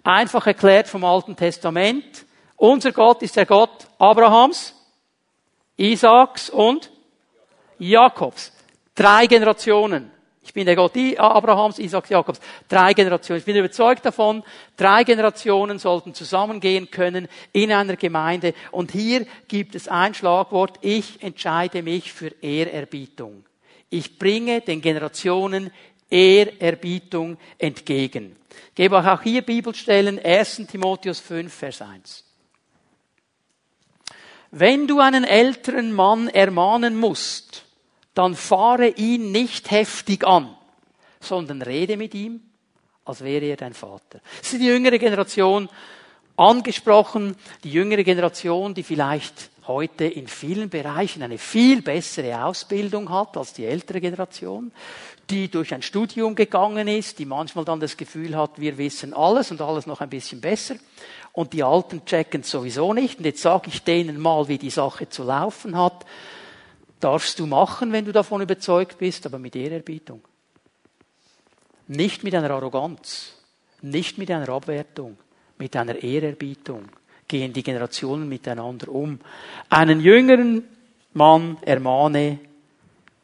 [0.03, 2.25] Einfach erklärt vom Alten Testament.
[2.57, 4.75] Unser Gott ist der Gott Abrahams,
[5.77, 6.91] Isaaks und
[7.79, 8.53] Jakobs.
[8.95, 10.14] Drei Generationen.
[10.45, 12.41] Ich bin der Gott Abrahams, Isaaks, Jakobs.
[12.69, 13.39] Drei Generationen.
[13.39, 14.45] Ich bin überzeugt davon,
[14.77, 18.53] drei Generationen sollten zusammengehen können in einer Gemeinde.
[18.71, 20.79] Und hier gibt es ein Schlagwort.
[20.83, 23.45] Ich entscheide mich für Ehrerbietung.
[23.89, 25.71] Ich bringe den Generationen
[26.11, 28.37] Ehrerbietung entgegen.
[28.69, 30.23] Ich gebe auch hier Bibelstellen.
[30.23, 30.67] 1.
[30.71, 32.25] Timotheus 5, Vers 1.
[34.51, 37.65] Wenn du einen älteren Mann ermahnen musst,
[38.15, 40.55] dann fahre ihn nicht heftig an,
[41.21, 42.41] sondern rede mit ihm,
[43.05, 44.21] als wäre er dein Vater.
[44.41, 45.69] Das ist die jüngere Generation
[46.37, 53.37] angesprochen, die jüngere Generation, die vielleicht heute in vielen Bereichen eine viel bessere Ausbildung hat
[53.37, 54.73] als die ältere Generation,
[55.31, 59.51] die durch ein Studium gegangen ist, die manchmal dann das Gefühl hat, wir wissen alles
[59.51, 60.77] und alles noch ein bisschen besser.
[61.33, 63.19] Und die Alten checken sowieso nicht.
[63.19, 66.05] Und jetzt sage ich denen mal, wie die Sache zu laufen hat
[67.05, 70.23] darfst du machen, wenn du davon überzeugt bist, aber mit Ehrerbietung.
[71.87, 73.35] Nicht mit einer Arroganz,
[73.83, 75.19] nicht mit einer Abwertung,
[75.59, 76.89] mit einer Ehrerbietung
[77.29, 79.19] gehen die Generationen miteinander um.
[79.69, 80.65] Einen jüngeren
[81.13, 82.39] Mann ermahne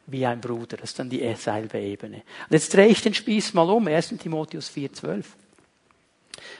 [0.07, 0.77] wie ein Bruder.
[0.77, 2.17] Das ist dann die selbe Ebene.
[2.17, 3.87] Und jetzt drehe ich den Spieß mal um.
[3.87, 4.09] 1.
[4.19, 5.23] Timotheus 4,12.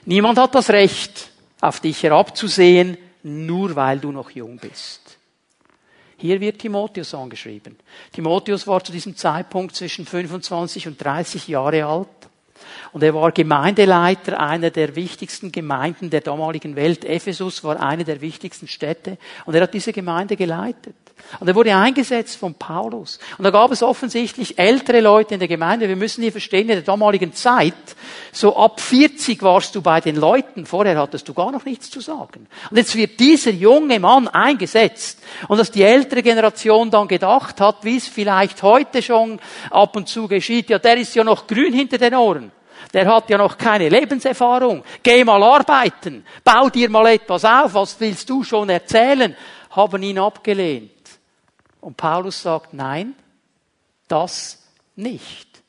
[0.06, 1.30] Niemand hat das Recht,
[1.60, 5.11] auf dich herabzusehen, nur weil du noch jung bist.
[6.22, 7.76] Hier wird Timotheus angeschrieben.
[8.14, 12.08] Timotheus war zu diesem Zeitpunkt zwischen 25 und 30 Jahre alt.
[12.92, 17.06] Und er war Gemeindeleiter einer der wichtigsten Gemeinden der damaligen Welt.
[17.06, 19.18] Ephesus war eine der wichtigsten Städte.
[19.46, 20.96] Und er hat diese Gemeinde geleitet.
[21.40, 23.20] Und er wurde eingesetzt von Paulus.
[23.38, 25.88] Und da gab es offensichtlich ältere Leute in der Gemeinde.
[25.88, 27.74] Wir müssen hier verstehen, in der damaligen Zeit,
[28.32, 30.66] so ab 40 warst du bei den Leuten.
[30.66, 32.48] Vorher hattest du gar noch nichts zu sagen.
[32.70, 35.20] Und jetzt wird dieser junge Mann eingesetzt.
[35.48, 40.08] Und dass die ältere Generation dann gedacht hat, wie es vielleicht heute schon ab und
[40.08, 42.52] zu geschieht, ja, der ist ja noch grün hinter den Ohren.
[42.94, 44.84] Der hat ja noch keine Lebenserfahrung.
[45.02, 46.26] Geh mal arbeiten.
[46.44, 47.74] Bau dir mal etwas auf.
[47.74, 49.36] Was willst du schon erzählen?
[49.72, 50.92] Haben ihn abgelehnt.
[51.82, 53.16] Und Paulus sagt, nein,
[54.08, 54.64] das
[54.96, 55.62] nicht.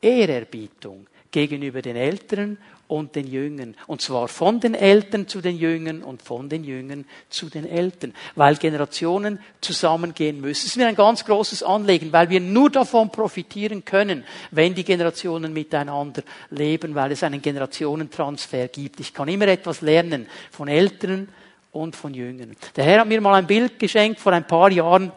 [0.00, 3.74] Ehrerbietung gegenüber den Älteren und den Jüngern.
[3.86, 8.14] Und zwar von den Eltern zu den Jüngern und von den Jüngern zu den Eltern.
[8.36, 10.66] Weil Generationen zusammengehen müssen.
[10.66, 14.84] Es ist mir ein ganz großes Anliegen, weil wir nur davon profitieren können, wenn die
[14.84, 19.00] Generationen miteinander leben, weil es einen Generationentransfer gibt.
[19.00, 21.28] Ich kann immer etwas lernen von Eltern
[21.72, 22.56] und von Jüngern.
[22.76, 25.10] Der Herr hat mir mal ein Bild geschenkt vor ein paar Jahren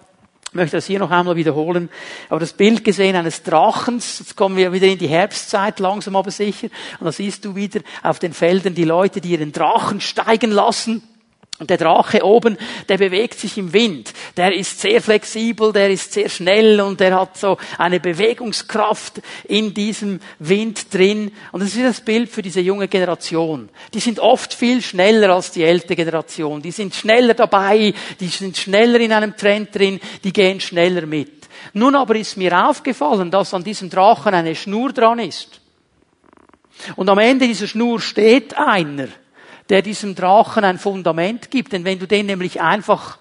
[0.49, 1.89] ich möchte das hier noch einmal wiederholen.
[2.27, 6.31] Aber das Bild gesehen eines Drachens, jetzt kommen wir wieder in die Herbstzeit, langsam aber
[6.31, 6.69] sicher.
[6.99, 11.03] Und da siehst du wieder auf den Feldern die Leute, die ihren Drachen steigen lassen.
[11.59, 14.13] Und der Drache oben, der bewegt sich im Wind.
[14.37, 19.73] Der ist sehr flexibel, der ist sehr schnell und der hat so eine Bewegungskraft in
[19.73, 21.33] diesem Wind drin.
[21.51, 23.67] Und das ist das Bild für diese junge Generation.
[23.93, 26.61] Die sind oft viel schneller als die ältere Generation.
[26.61, 31.45] Die sind schneller dabei, die sind schneller in einem Trend drin, die gehen schneller mit.
[31.73, 35.59] Nun aber ist mir aufgefallen, dass an diesem Drachen eine Schnur dran ist.
[36.95, 39.09] Und am Ende dieser Schnur steht einer
[39.69, 41.73] der diesem Drachen ein Fundament gibt.
[41.73, 43.17] Denn wenn du den nämlich einfach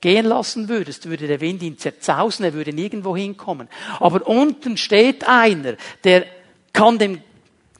[0.00, 3.68] gehen lassen würdest, würde der Wind ihn zerzausen, er würde nirgendwo hinkommen.
[4.00, 6.26] Aber unten steht einer, der
[6.72, 7.22] kann dem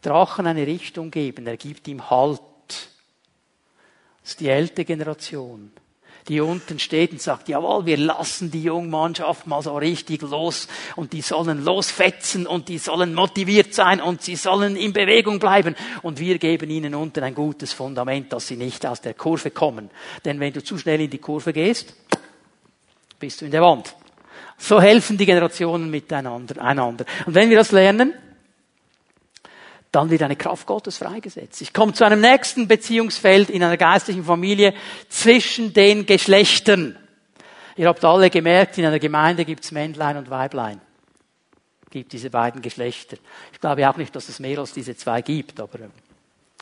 [0.00, 2.40] Drachen eine Richtung geben, er gibt ihm Halt.
[4.22, 5.70] Das ist die ältere Generation
[6.28, 11.12] die unten steht und sagt, jawohl, wir lassen die Jungmannschaft mal so richtig los und
[11.12, 16.18] die sollen losfetzen und die sollen motiviert sein und sie sollen in Bewegung bleiben und
[16.18, 19.90] wir geben ihnen unten ein gutes Fundament, dass sie nicht aus der Kurve kommen.
[20.24, 21.94] Denn wenn du zu schnell in die Kurve gehst,
[23.18, 23.94] bist du in der Wand.
[24.56, 26.62] So helfen die Generationen miteinander.
[26.62, 27.04] Einander.
[27.26, 28.14] Und wenn wir das lernen,
[29.94, 31.62] dann wird eine Kraft Gottes freigesetzt.
[31.62, 34.74] Ich komme zu einem nächsten Beziehungsfeld in einer geistlichen Familie
[35.08, 36.98] zwischen den Geschlechtern.
[37.76, 40.80] Ihr habt alle gemerkt, in einer Gemeinde gibt es Männlein und Weiblein.
[41.90, 43.16] Gibt diese beiden Geschlechter.
[43.52, 45.88] Ich glaube auch nicht, dass es mehr als diese zwei gibt, aber äh,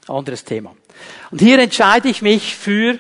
[0.09, 0.75] anderes Thema.
[1.31, 2.99] Und hier entscheide ich mich für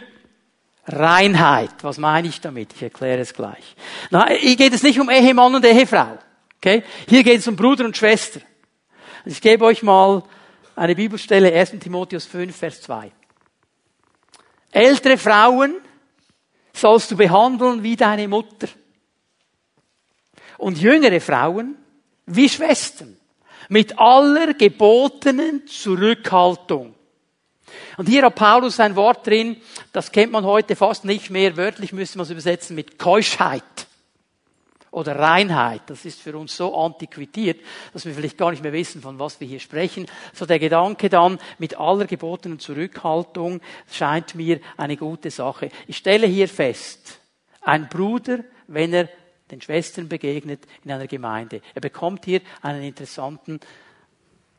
[0.86, 1.74] Reinheit.
[1.82, 2.72] Was meine ich damit?
[2.74, 3.76] Ich erkläre es gleich.
[4.10, 6.18] Na, hier geht es nicht um Ehemann und Ehefrau.
[6.56, 6.82] Okay?
[7.08, 8.40] Hier geht es um Bruder und Schwester.
[9.24, 10.24] Ich gebe euch mal
[10.74, 11.78] eine Bibelstelle, 1.
[11.80, 13.12] Timotheus 5, Vers 2.
[14.72, 15.76] Ältere Frauen
[16.72, 18.68] sollst du behandeln wie deine Mutter.
[20.58, 21.76] Und jüngere Frauen
[22.26, 23.16] wie Schwestern.
[23.68, 26.94] Mit aller gebotenen Zurückhaltung.
[27.96, 29.60] Und hier hat Paulus ein Wort drin,
[29.92, 31.56] das kennt man heute fast nicht mehr.
[31.56, 33.62] Wörtlich müssen wir es übersetzen mit Keuschheit
[34.92, 35.82] oder Reinheit.
[35.86, 37.60] Das ist für uns so antiquiert,
[37.92, 40.06] dass wir vielleicht gar nicht mehr wissen, von was wir hier sprechen.
[40.32, 45.70] So der Gedanke dann mit aller gebotenen Zurückhaltung scheint mir eine gute Sache.
[45.88, 47.18] Ich stelle hier fest,
[47.62, 49.08] ein Bruder, wenn er
[49.50, 53.60] den Schwestern begegnet in einer Gemeinde, er bekommt hier einen interessanten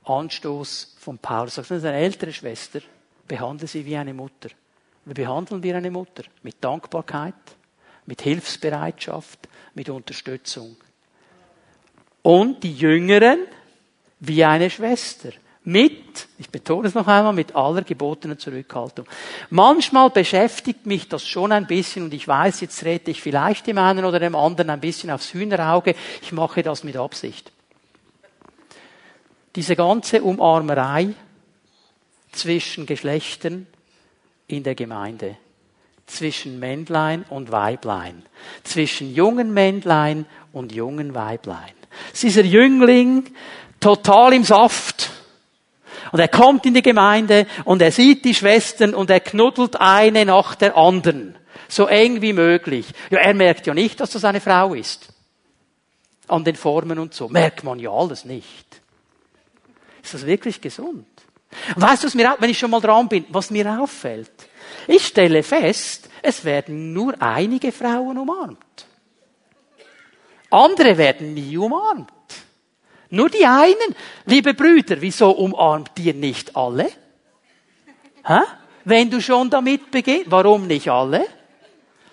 [0.04, 1.56] Anstoß von Paulus.
[1.56, 2.82] Sagt, eine ältere Schwester,
[3.28, 4.50] behandle sie wie eine Mutter.
[5.06, 6.24] Wie behandeln wir eine Mutter?
[6.44, 7.34] Mit Dankbarkeit,
[8.06, 10.76] mit Hilfsbereitschaft, mit Unterstützung.
[12.22, 13.40] Und die Jüngeren
[14.20, 15.32] wie eine Schwester.
[15.66, 19.06] Mit, ich betone es noch einmal, mit aller gebotenen Zurückhaltung.
[19.50, 23.78] Manchmal beschäftigt mich das schon ein bisschen und ich weiß, jetzt rede ich vielleicht dem
[23.78, 25.96] einen oder dem anderen ein bisschen aufs Hühnerauge.
[26.22, 27.52] Ich mache das mit Absicht.
[29.56, 31.14] Diese ganze Umarmerei
[32.34, 33.68] zwischen Geschlechtern
[34.48, 35.38] in der Gemeinde
[36.14, 38.24] zwischen Männlein und Weiblein,
[38.64, 41.74] zwischen jungen Männlein und jungen Weiblein.
[42.14, 43.26] Es ist dieser Jüngling
[43.80, 45.12] total im Saft.
[46.12, 50.26] Und er kommt in die Gemeinde und er sieht die Schwestern und er knuddelt eine
[50.26, 51.36] nach der anderen.
[51.68, 52.86] So eng wie möglich.
[53.10, 55.08] Ja, er merkt ja nicht, dass das eine Frau ist.
[56.28, 57.30] An den Formen und so.
[57.30, 58.82] Merkt man ja alles nicht.
[60.04, 61.08] Ist das wirklich gesund?
[61.76, 64.32] Und weißt du, was mir, wenn ich schon mal dran bin, was mir auffällt?
[64.88, 68.88] Ich stelle fest, es werden nur einige Frauen umarmt.
[70.50, 72.12] Andere werden nie umarmt.
[73.10, 73.96] Nur die einen.
[74.26, 76.90] Liebe Brüder, wieso umarmt ihr nicht alle?
[78.26, 78.40] Hä?
[78.86, 81.26] Wenn du schon damit beginnst, warum nicht alle?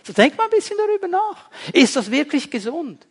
[0.03, 1.51] So denk mal ein bisschen darüber nach.
[1.73, 3.07] Ist das wirklich gesund?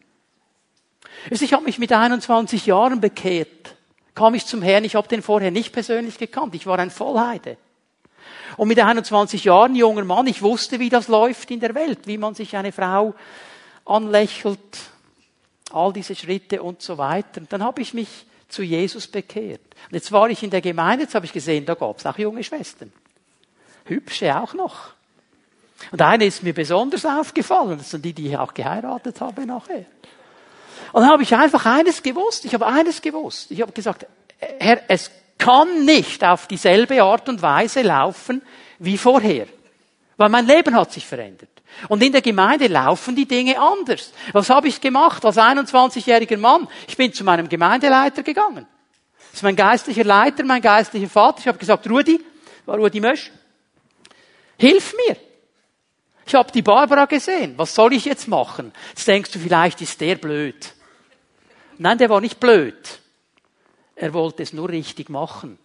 [1.30, 3.76] Ich habe mich mit 21 Jahren bekehrt.
[4.16, 6.56] Kam ich zum Herrn, ich habe den vorher nicht persönlich gekannt.
[6.56, 7.58] Ich war ein Vollheide.
[8.58, 12.18] Und mit 21 Jahren, junger Mann, ich wusste, wie das läuft in der Welt, wie
[12.18, 13.14] man sich eine Frau
[13.86, 14.60] anlächelt,
[15.72, 17.42] all diese Schritte und so weiter.
[17.42, 19.62] Und dann habe ich mich zu Jesus bekehrt.
[19.90, 22.18] Und jetzt war ich in der Gemeinde, jetzt habe ich gesehen, da gab es auch
[22.18, 22.92] junge Schwestern.
[23.86, 24.92] Hübsche auch noch.
[25.92, 29.86] Und eine ist mir besonders aufgefallen, das sind die, die ich auch geheiratet habe nachher.
[30.92, 33.52] Und dann habe ich einfach eines gewusst, ich habe eines gewusst.
[33.52, 34.06] Ich habe gesagt,
[34.38, 38.44] Herr, es kann nicht auf dieselbe Art und Weise laufen
[38.78, 39.48] wie vorher.
[40.18, 41.50] Weil mein Leben hat sich verändert.
[41.88, 44.12] Und in der Gemeinde laufen die Dinge anders.
[44.34, 46.68] Was habe ich gemacht als 21-jähriger Mann?
[46.88, 48.68] Ich bin zu meinem Gemeindeleiter gegangen.
[49.32, 51.40] Das ist mein geistlicher Leiter, mein geistlicher Vater.
[51.40, 52.20] Ich habe gesagt, Rudi,
[52.66, 53.32] war Rudi Mösch,
[54.58, 55.16] hilf mir.
[56.26, 57.54] Ich habe die Barbara gesehen.
[57.58, 58.72] Was soll ich jetzt machen?
[58.90, 60.74] Jetzt denkst du, vielleicht ist der blöd.
[61.78, 63.00] Nein, der war nicht blöd.
[64.00, 65.58] Er wollte es nur richtig machen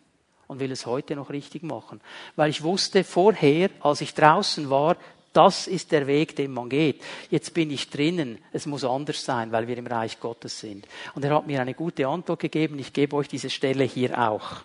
[0.48, 2.00] und will es heute noch richtig machen.
[2.34, 4.96] Weil ich wusste vorher, als ich draußen war,
[5.32, 7.00] das ist der Weg, den man geht.
[7.30, 8.38] Jetzt bin ich drinnen.
[8.52, 10.86] Es muss anders sein, weil wir im Reich Gottes sind.
[11.14, 12.78] Und er hat mir eine gute Antwort gegeben.
[12.78, 14.62] Ich gebe euch diese Stelle hier auch.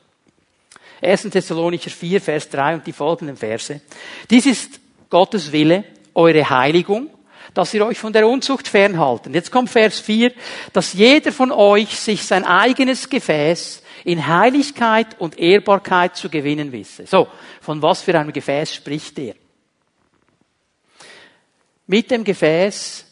[1.02, 1.24] 1.
[1.24, 3.82] Thessalonicher 4, Vers 3 und die folgenden Verse.
[4.30, 4.80] Dies ist
[5.10, 7.10] Gottes Wille, eure Heiligung,
[7.54, 9.34] dass ihr euch von der Unzucht fernhalten.
[9.34, 10.32] Jetzt kommt Vers 4,
[10.74, 17.06] dass jeder von euch sich sein eigenes Gefäß in Heiligkeit und Ehrbarkeit zu gewinnen wisse.
[17.06, 17.28] So,
[17.62, 19.36] von was für einem Gefäß spricht er?
[21.88, 23.06] Mit dem Gefäß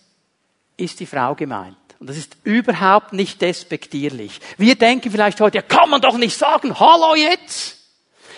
[0.78, 1.76] ist die Frau gemeint.
[2.00, 4.39] Und das ist überhaupt nicht despektierlich.
[4.58, 7.77] Wir denken vielleicht heute, ja, kann man doch nicht sagen, hallo jetzt!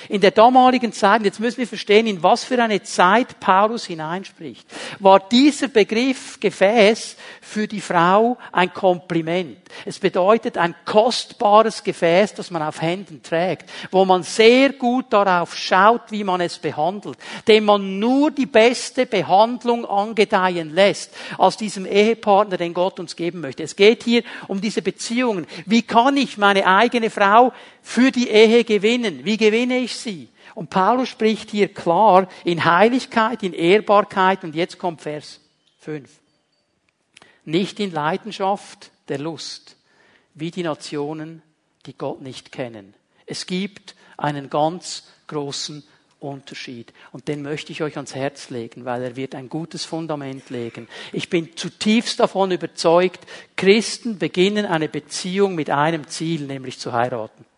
[0.10, 4.68] In der damaligen Zeit, jetzt müssen wir verstehen, in was für eine Zeit Paulus hineinspricht,
[4.98, 9.60] war dieser Begriff Gefäß für die Frau ein Kompliment.
[9.86, 15.56] Es bedeutet ein kostbares Gefäß, das man auf Händen trägt, wo man sehr gut darauf
[15.56, 21.86] schaut, wie man es behandelt, dem man nur die beste Behandlung angedeihen lässt, als diesem
[21.86, 23.62] Ehepartner, den Gott uns geben möchte.
[23.62, 25.46] Es geht hier um diese Beziehungen.
[25.68, 27.54] Wie kann ich meine eigene Frau
[27.90, 29.26] für die Ehe gewinnen?
[29.26, 30.30] Wie gewinne ich sie?
[30.54, 35.40] Und Paulus spricht hier klar in Heiligkeit, in Ehrbarkeit und jetzt kommt Vers
[35.80, 36.08] 5.
[37.46, 39.76] Nicht in Leidenschaft der Lust,
[40.36, 41.42] wie die Nationen,
[41.88, 42.94] die Gott nicht kennen.
[43.26, 45.82] Es gibt einen ganz großen
[46.20, 46.94] Unterschied.
[47.12, 50.88] Und den möchte ich euch ans Herz legen, weil er wird ein gutes Fundament legen.
[51.12, 53.26] Ich bin zutiefst davon überzeugt,
[53.56, 57.49] Christen beginnen eine Beziehung mit einem Ziel, nämlich zu heiraten.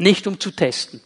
[0.00, 1.02] Nicht um zu testen.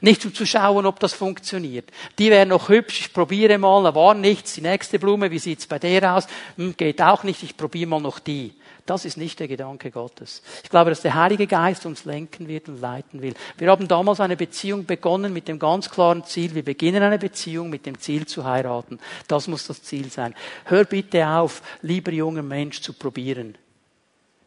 [0.00, 1.90] Nicht um zu schauen, ob das funktioniert.
[2.18, 5.68] Die wäre noch hübsch, ich probiere mal, da war nichts, die nächste Blume, wie sieht's
[5.68, 6.26] bei der aus?
[6.56, 8.52] Hm, geht auch nicht, ich probiere mal noch die.
[8.84, 10.42] Das ist nicht der Gedanke Gottes.
[10.64, 13.34] Ich glaube, dass der Heilige Geist uns lenken wird und leiten will.
[13.58, 17.70] Wir haben damals eine Beziehung begonnen mit dem ganz klaren Ziel, wir beginnen eine Beziehung
[17.70, 18.98] mit dem Ziel zu heiraten.
[19.28, 20.34] Das muss das Ziel sein.
[20.64, 23.56] Hör bitte auf, lieber junger Mensch, zu probieren.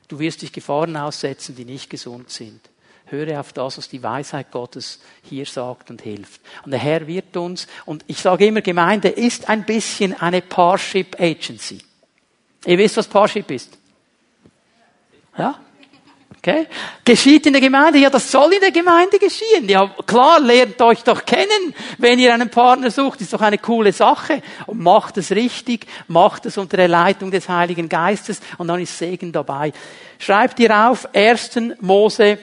[0.10, 2.60] Du wirst dich Gefahren aussetzen, die nicht gesund sind.
[3.10, 6.42] Höre auf das, was die Weisheit Gottes hier sagt und hilft.
[6.64, 11.20] Und der Herr wird uns, und ich sage immer, Gemeinde ist ein bisschen eine Parship
[11.20, 11.80] Agency.
[12.66, 13.78] Ihr wisst, was Parship ist?
[15.38, 15.60] Ja?
[16.40, 16.68] Okay?
[17.04, 18.00] Geschieht in der Gemeinde?
[18.00, 19.68] Ja, das soll in der Gemeinde geschehen.
[19.68, 23.20] Ja, klar, lernt euch doch kennen, wenn ihr einen Partner sucht.
[23.20, 24.42] Ist doch eine coole Sache.
[24.66, 28.98] Und macht es richtig, macht es unter der Leitung des Heiligen Geistes und dann ist
[28.98, 29.74] Segen dabei.
[30.18, 31.60] Schreibt ihr auf 1.
[31.82, 32.40] Mose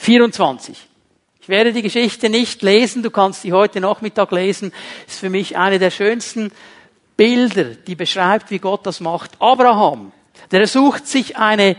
[0.00, 0.88] 24.
[1.42, 4.72] Ich werde die Geschichte nicht lesen, du kannst die heute Nachmittag lesen.
[5.06, 6.52] Ist für mich eine der schönsten
[7.18, 9.32] Bilder, die beschreibt, wie Gott das macht.
[9.40, 10.12] Abraham,
[10.50, 11.76] der sucht sich eine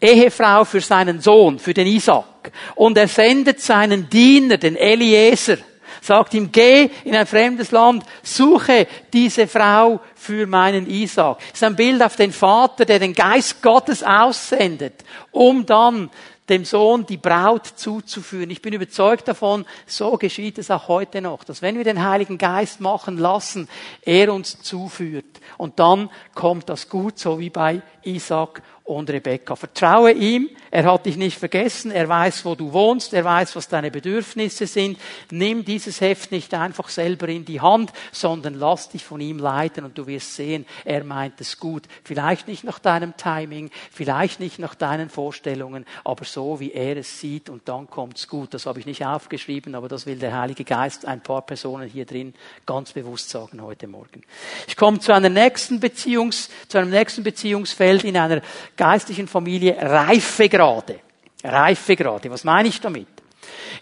[0.00, 2.50] Ehefrau für seinen Sohn, für den Isaac.
[2.76, 5.58] Und er sendet seinen Diener, den Eliezer,
[6.00, 11.38] sagt ihm, geh in ein fremdes Land, suche diese Frau für meinen Isaac.
[11.40, 16.08] Das ist ein Bild auf den Vater, der den Geist Gottes aussendet, um dann
[16.50, 18.50] dem Sohn die Braut zuzuführen.
[18.50, 22.36] Ich bin überzeugt davon, so geschieht es auch heute noch, dass wenn wir den Heiligen
[22.36, 23.68] Geist machen lassen,
[24.02, 25.40] er uns zuführt.
[25.56, 29.56] Und dann kommt das gut, so wie bei Isaac und Rebecca.
[29.56, 33.68] Vertraue ihm, er hat dich nicht vergessen, er weiß, wo du wohnst, er weiß, was
[33.68, 34.98] deine Bedürfnisse sind.
[35.30, 39.84] Nimm dieses Heft nicht einfach selber in die Hand, sondern lass dich von ihm leiten
[39.84, 41.84] und du wirst sehen, er meint es gut.
[42.04, 47.20] Vielleicht nicht nach deinem Timing, vielleicht nicht nach deinen Vorstellungen, aber so, wie er es
[47.20, 48.54] sieht und dann kommt's gut.
[48.54, 52.06] Das habe ich nicht aufgeschrieben, aber das will der Heilige Geist ein paar Personen hier
[52.06, 52.34] drin
[52.66, 54.22] ganz bewusst sagen heute Morgen.
[54.66, 58.42] Ich komme zu einer nächsten Beziehungs, zu einem nächsten Beziehungsfeld in einer
[58.80, 61.00] geistlichen Familie Reifegrade.
[61.44, 62.30] Reifegrade.
[62.30, 63.08] Was meine ich damit?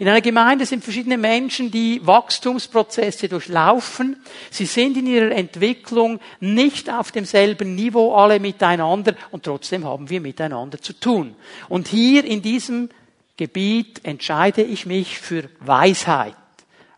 [0.01, 4.16] In einer Gemeinde sind verschiedene Menschen, die Wachstumsprozesse durchlaufen.
[4.51, 10.20] Sie sind in ihrer Entwicklung nicht auf demselben Niveau alle miteinander und trotzdem haben wir
[10.20, 11.36] miteinander zu tun.
[11.68, 12.90] Und hier in diesem
[13.36, 16.34] Gebiet entscheide ich mich für Weisheit.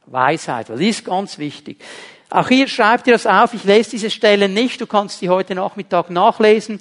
[0.07, 1.83] Weisheit, weil die ist ganz wichtig.
[2.31, 5.57] Auch hier schreibt ihr das auf, ich lese diese Stellen nicht, du kannst die heute
[5.57, 6.81] Nachmittag nachlesen.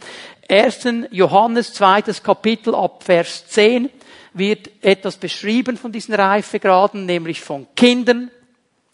[0.50, 1.10] 1.
[1.12, 3.90] Johannes, zweites Kapitel ab Vers 10
[4.34, 8.32] wird etwas beschrieben von diesen Reifegraden, nämlich von Kindern,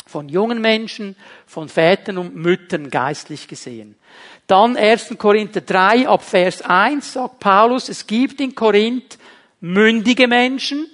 [0.06, 3.95] von jungen Menschen, von Vätern und Müttern geistlich gesehen.
[4.47, 5.16] Dann 1.
[5.18, 9.18] Korinther 3 ab Vers 1 sagt Paulus, es gibt in Korinth
[9.62, 10.88] mündige Menschen,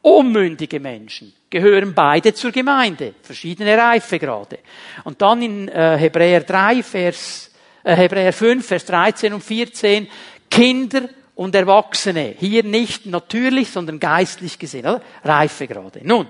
[0.00, 4.58] unmündige Menschen gehören beide zur Gemeinde, verschiedene Reifegrade.
[5.04, 7.51] Und dann in äh, Hebräer 3, Vers,
[7.84, 10.08] Hebräer 5, Vers 13 und 14,
[10.50, 12.34] Kinder und Erwachsene.
[12.38, 15.02] Hier nicht natürlich, sondern geistlich gesehen, oder?
[15.24, 16.00] Reifegrade.
[16.04, 16.28] Nun,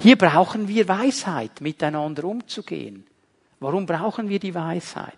[0.00, 3.06] hier brauchen wir Weisheit, miteinander umzugehen.
[3.60, 5.14] Warum brauchen wir die Weisheit?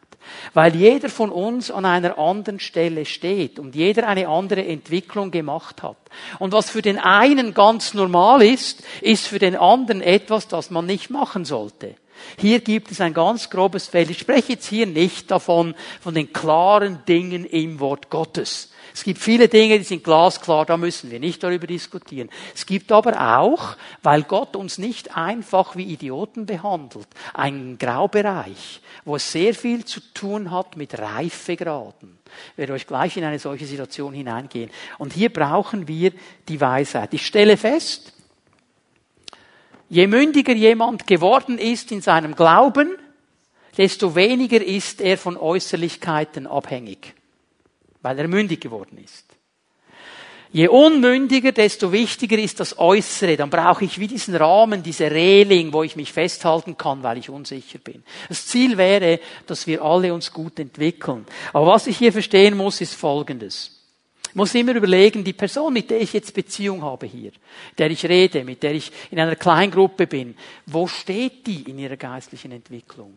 [0.52, 5.82] Weil jeder von uns an einer anderen Stelle steht und jeder eine andere Entwicklung gemacht
[5.82, 5.96] hat.
[6.38, 10.86] Und was für den einen ganz normal ist, ist für den anderen etwas, das man
[10.86, 11.94] nicht machen sollte.
[12.38, 14.10] Hier gibt es ein ganz grobes Feld.
[14.10, 18.70] Ich spreche jetzt hier nicht davon, von den klaren Dingen im Wort Gottes.
[18.98, 22.30] Es gibt viele Dinge, die sind glasklar, da müssen wir nicht darüber diskutieren.
[22.52, 29.14] Es gibt aber auch, weil Gott uns nicht einfach wie Idioten behandelt, einen Graubereich, wo
[29.14, 32.18] es sehr viel zu tun hat mit Reifegraden.
[32.52, 34.70] Ich werde euch gleich in eine solche Situation hineingehen.
[34.98, 36.12] Und hier brauchen wir
[36.48, 37.14] die Weisheit.
[37.14, 38.12] Ich stelle fest,
[39.88, 42.96] je mündiger jemand geworden ist in seinem Glauben,
[43.76, 47.14] desto weniger ist er von Äußerlichkeiten abhängig
[48.02, 49.24] weil er mündig geworden ist.
[50.50, 53.36] Je unmündiger, desto wichtiger ist das Äußere.
[53.36, 57.28] Dann brauche ich wie diesen Rahmen, diese Reling, wo ich mich festhalten kann, weil ich
[57.28, 58.02] unsicher bin.
[58.30, 61.26] Das Ziel wäre, dass wir alle uns gut entwickeln.
[61.52, 63.77] Aber was ich hier verstehen muss, ist Folgendes.
[64.30, 67.32] Ich muss immer überlegen, die Person, mit der ich jetzt Beziehung habe hier,
[67.78, 71.96] der ich rede, mit der ich in einer Kleingruppe bin, wo steht die in ihrer
[71.96, 73.16] geistlichen Entwicklung?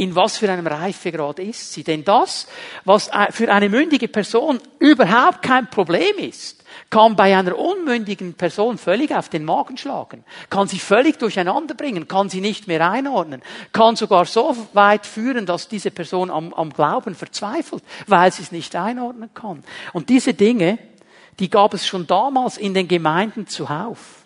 [0.00, 1.84] In was für einem Reifegrad ist sie.
[1.84, 2.46] Denn das,
[2.86, 9.14] was für eine mündige Person überhaupt kein Problem ist, kann bei einer unmündigen Person völlig
[9.14, 13.42] auf den Magen schlagen, kann sie völlig durcheinander bringen, kann sie nicht mehr einordnen,
[13.72, 18.52] kann sogar so weit führen, dass diese Person am, am Glauben verzweifelt, weil sie es
[18.52, 19.62] nicht einordnen kann.
[19.92, 20.78] Und diese Dinge,
[21.40, 24.19] die gab es schon damals in den Gemeinden zuhauf.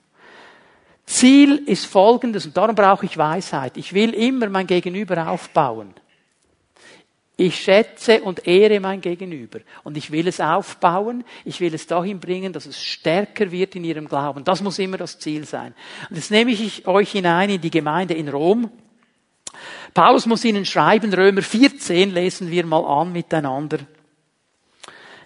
[1.07, 3.76] Ziel ist folgendes, und darum brauche ich Weisheit.
[3.76, 5.94] Ich will immer mein Gegenüber aufbauen.
[7.36, 9.59] Ich schätze und ehre mein Gegenüber.
[9.82, 11.24] Und ich will es aufbauen.
[11.44, 14.44] Ich will es dahin bringen, dass es stärker wird in ihrem Glauben.
[14.44, 15.74] Das muss immer das Ziel sein.
[16.09, 18.70] Und jetzt nehme ich euch hinein in die Gemeinde in Rom.
[19.94, 23.78] Paulus muss ihnen schreiben, Römer 14 lesen wir mal an miteinander.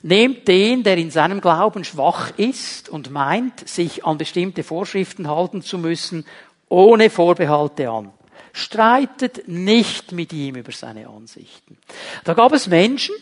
[0.02, 5.62] Nehmt den, der in seinem Glauben schwach ist und meint, sich an bestimmte Vorschriften halten
[5.62, 6.24] zu müssen,
[6.68, 8.12] ohne Vorbehalte an.
[8.52, 11.78] Streitet nicht mit ihm über seine Ansichten.
[12.24, 13.14] Da gab es Menschen,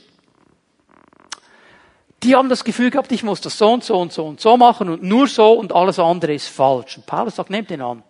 [2.22, 4.57] die haben das Gefühl gehabt, ich muss das so und so und so und so
[4.57, 6.97] machen und nur so und alles andere ist falsch.
[6.97, 8.03] Und Paulus sagt, nehmt den an.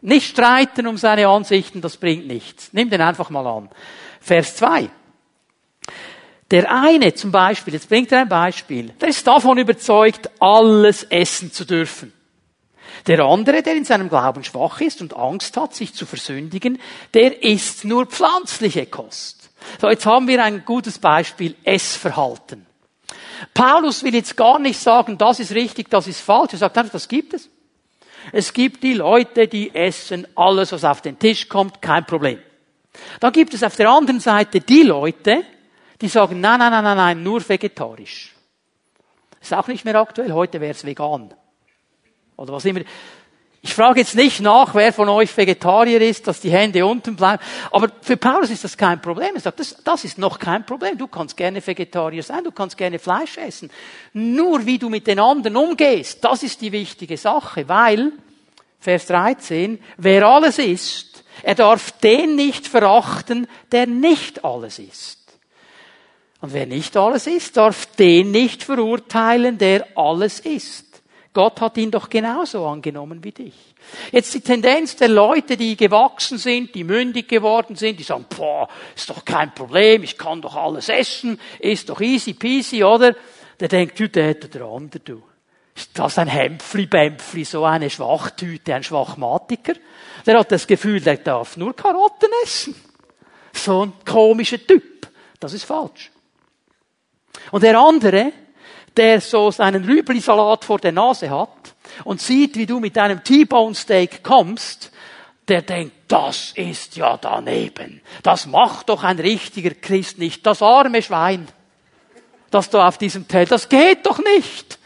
[0.00, 2.72] Nicht streiten um seine Ansichten, das bringt nichts.
[2.72, 3.68] Nimm den einfach mal an.
[4.20, 4.90] Vers 2.
[6.50, 11.52] Der eine zum Beispiel, jetzt bringt er ein Beispiel, der ist davon überzeugt, alles essen
[11.52, 12.12] zu dürfen.
[13.06, 16.80] Der andere, der in seinem Glauben schwach ist und Angst hat, sich zu versündigen,
[17.14, 19.50] der isst nur pflanzliche Kost.
[19.80, 22.66] So, jetzt haben wir ein gutes Beispiel, Essverhalten.
[23.54, 26.52] Paulus will jetzt gar nicht sagen, das ist richtig, das ist falsch.
[26.54, 27.48] Er sagt einfach, das gibt es.
[28.32, 32.38] Es gibt die Leute, die essen alles, was auf den Tisch kommt, kein Problem.
[33.20, 35.44] Dann gibt es auf der anderen Seite die Leute,
[36.00, 38.34] die sagen, nein, nein, nein, nein, nein, nur vegetarisch.
[39.40, 41.32] Ist auch nicht mehr aktuell, heute wäre es vegan.
[42.36, 42.80] Oder was immer.
[43.60, 47.42] Ich frage jetzt nicht nach, wer von euch Vegetarier ist, dass die Hände unten bleiben.
[47.72, 49.34] Aber für Paulus ist das kein Problem.
[49.34, 50.96] Er sagt, das, das ist noch kein Problem.
[50.96, 53.70] Du kannst gerne Vegetarier sein, du kannst gerne Fleisch essen.
[54.12, 58.12] Nur wie du mit den anderen umgehst, das ist die wichtige Sache, weil,
[58.78, 65.17] Vers 13, wer alles ist, er darf den nicht verachten, der nicht alles ist.
[66.40, 70.88] Und wer nicht alles ist, darf den nicht verurteilen, der alles ist.
[71.34, 73.54] Gott hat ihn doch genauso angenommen wie dich.
[74.12, 78.68] Jetzt die Tendenz der Leute, die gewachsen sind, die mündig geworden sind, die sagen, boah,
[78.96, 83.14] ist doch kein Problem, ich kann doch alles essen, ist doch easy peasy, oder?
[83.60, 85.22] Der denkt, du, der hätte der andere, du.
[85.74, 89.74] Ist das ein Hämpfli-Bämpfli, so eine Schwachtüte, ein Schwachmatiker?
[90.26, 92.74] Der hat das Gefühl, der darf nur Karotten essen.
[93.52, 95.08] So ein komischer Typ.
[95.38, 96.10] Das ist falsch.
[97.50, 98.32] Und der andere,
[98.96, 101.74] der so seinen Rüblisalat vor der Nase hat
[102.04, 104.90] und sieht, wie du mit deinem T-Bone Steak kommst,
[105.46, 108.02] der denkt, das ist ja daneben.
[108.22, 110.46] Das macht doch ein richtiger Christ nicht.
[110.46, 111.48] Das arme Schwein,
[112.50, 114.78] das du auf diesem Teil, das geht doch nicht.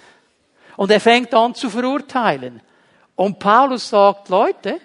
[0.76, 2.60] Und er fängt an zu verurteilen.
[3.14, 4.80] Und Paulus sagt, Leute,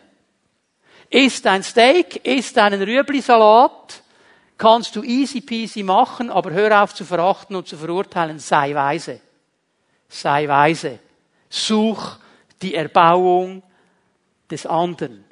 [1.09, 4.01] isst ein Steak, isst einen Rüblisalat,
[4.57, 9.21] kannst du easy peasy machen, aber hör auf zu verachten und zu verurteilen, sei weise.
[10.09, 10.99] Sei weise.
[11.49, 12.17] Such
[12.61, 13.63] die Erbauung
[14.49, 15.23] des anderen.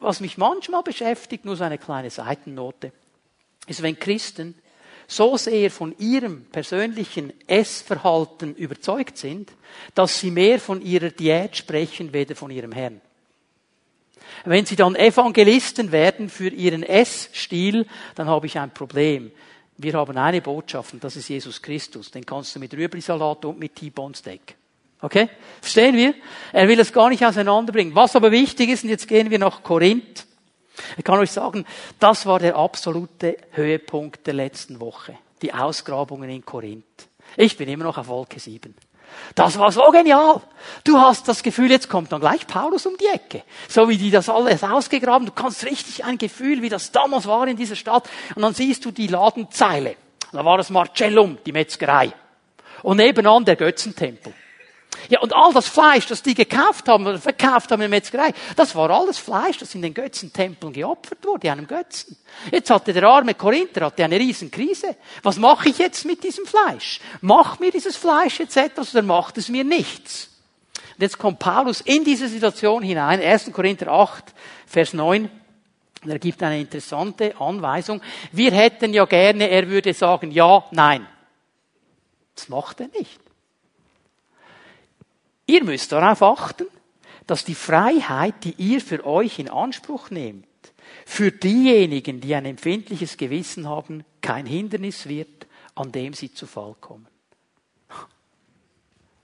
[0.00, 2.92] Was mich manchmal beschäftigt, nur so eine kleine Seitennote,
[3.66, 4.54] ist, wenn Christen
[5.06, 9.52] so sehr von ihrem persönlichen Essverhalten überzeugt sind,
[9.94, 13.00] dass sie mehr von ihrer Diät sprechen, weder von ihrem Herrn.
[14.44, 19.32] Wenn Sie dann Evangelisten werden für Ihren Essstil, dann habe ich ein Problem.
[19.78, 22.10] Wir haben eine Botschaft und das ist Jesus Christus.
[22.10, 24.56] Den kannst du mit Rüblisalat und mit T-Bone Steak.
[25.00, 25.28] Okay?
[25.60, 26.14] Verstehen wir?
[26.52, 27.94] Er will es gar nicht auseinanderbringen.
[27.94, 30.26] Was aber wichtig ist, und jetzt gehen wir nach Korinth.
[30.96, 31.64] Ich kann euch sagen,
[31.98, 35.18] das war der absolute Höhepunkt der letzten Woche.
[35.42, 37.08] Die Ausgrabungen in Korinth.
[37.36, 38.74] Ich bin immer noch auf Wolke 7.
[39.34, 40.40] Das war so genial.
[40.84, 43.42] Du hast das Gefühl, jetzt kommt dann gleich Paulus um die Ecke.
[43.68, 45.26] So wie die das alles ausgegraben.
[45.26, 48.08] Du kannst richtig ein Gefühl, wie das damals war in dieser Stadt.
[48.34, 49.96] Und dann siehst du die Ladenzeile.
[50.32, 52.12] Da war das Marcellum, die Metzgerei.
[52.82, 54.32] Und nebenan der Götzentempel.
[55.08, 58.32] Ja, und all das Fleisch, das die gekauft haben oder verkauft haben in der Metzgerei,
[58.56, 62.16] das war alles Fleisch, das in den Götzentempeln geopfert wurde, einem Götzen.
[62.50, 64.96] Jetzt hatte der arme Korinther hatte eine Riesenkrise.
[65.22, 67.00] Was mache ich jetzt mit diesem Fleisch?
[67.20, 70.30] Macht mir dieses Fleisch jetzt etwas oder macht es mir nichts?
[70.96, 73.52] Und jetzt kommt Paulus in diese Situation hinein, 1.
[73.52, 74.24] Korinther 8,
[74.66, 75.30] Vers 9.
[76.02, 78.00] Und er gibt eine interessante Anweisung.
[78.32, 81.06] Wir hätten ja gerne, er würde sagen, ja, nein.
[82.34, 83.25] Das macht er nicht.
[85.46, 86.66] Ihr müsst darauf achten,
[87.26, 90.46] dass die Freiheit, die ihr für euch in Anspruch nehmt,
[91.04, 96.74] für diejenigen, die ein empfindliches Gewissen haben, kein Hindernis wird, an dem sie zu Fall
[96.80, 97.06] kommen.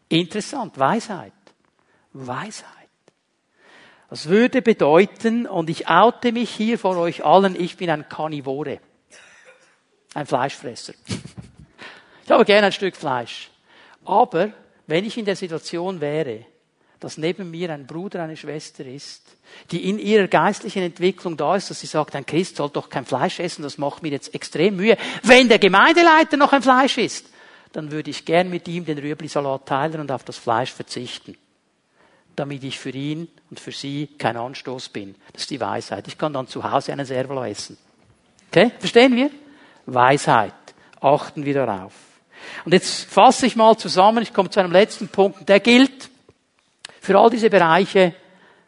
[0.09, 1.33] Interessant, Weisheit.
[2.13, 2.69] Weisheit.
[4.11, 8.81] Das würde bedeuten, und ich oute mich hier vor euch allen, ich bin ein Karnivore.
[10.15, 10.95] Ein Fleischfresser.
[12.25, 13.51] Ich habe gerne ein Stück Fleisch.
[14.05, 14.53] Aber
[14.93, 16.45] wenn ich in der Situation wäre,
[17.01, 19.23] dass neben mir ein Bruder, eine Schwester ist,
[19.71, 23.07] die in ihrer geistlichen Entwicklung da ist, dass sie sagt, ein Christ soll doch kein
[23.07, 24.99] Fleisch essen, das macht mir jetzt extrem Mühe.
[25.23, 27.25] Wenn der Gemeindeleiter noch ein Fleisch isst,
[27.73, 31.39] dann würde ich gern mit ihm den Rüblisalat teilen und auf das Fleisch verzichten,
[32.37, 35.15] damit ich für ihn und für sie kein Anstoß bin.
[35.33, 36.07] Das ist die Weisheit.
[36.07, 37.79] Ich kann dann zu Hause einen Servalo essen.
[38.51, 38.73] Okay?
[38.79, 39.31] Verstehen wir?
[39.87, 40.53] Weisheit.
[41.01, 42.12] Achten wir darauf.
[42.65, 46.11] Und jetzt fasse ich mal zusammen, ich komme zu einem letzten Punkt, der gilt
[47.01, 48.15] für all diese Bereiche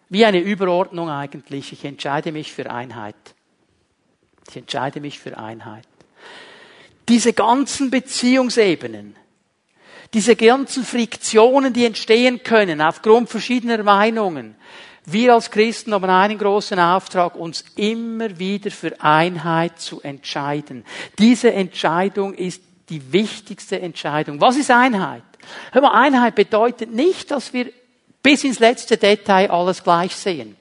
[0.09, 1.72] wie eine Überordnung eigentlich.
[1.72, 3.16] Ich entscheide mich für Einheit.
[4.49, 5.87] Ich entscheide mich für Einheit.
[7.09, 9.16] Diese ganzen Beziehungsebenen,
[10.12, 14.57] diese ganzen Friktionen, die entstehen können aufgrund verschiedener Meinungen,
[15.07, 20.85] wir als Christen haben einen großen Auftrag, uns immer wieder für Einheit zu entscheiden.
[21.18, 24.41] Diese Entscheidung ist die wichtigste Entscheidung.
[24.41, 25.22] Was ist Einheit?
[25.72, 27.70] Hör mal, Einheit bedeutet nicht, dass wir
[28.22, 30.57] bis ins letzte Detail alles gleich sehen.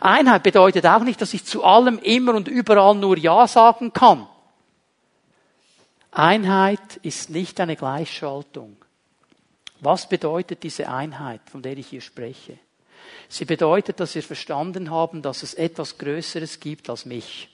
[0.00, 4.26] Einheit bedeutet auch nicht, dass ich zu allem immer und überall nur Ja sagen kann.
[6.10, 8.76] Einheit ist nicht eine Gleichschaltung.
[9.80, 12.58] Was bedeutet diese Einheit, von der ich hier spreche?
[13.28, 17.48] Sie bedeutet, dass wir verstanden haben, dass es etwas Größeres gibt als mich.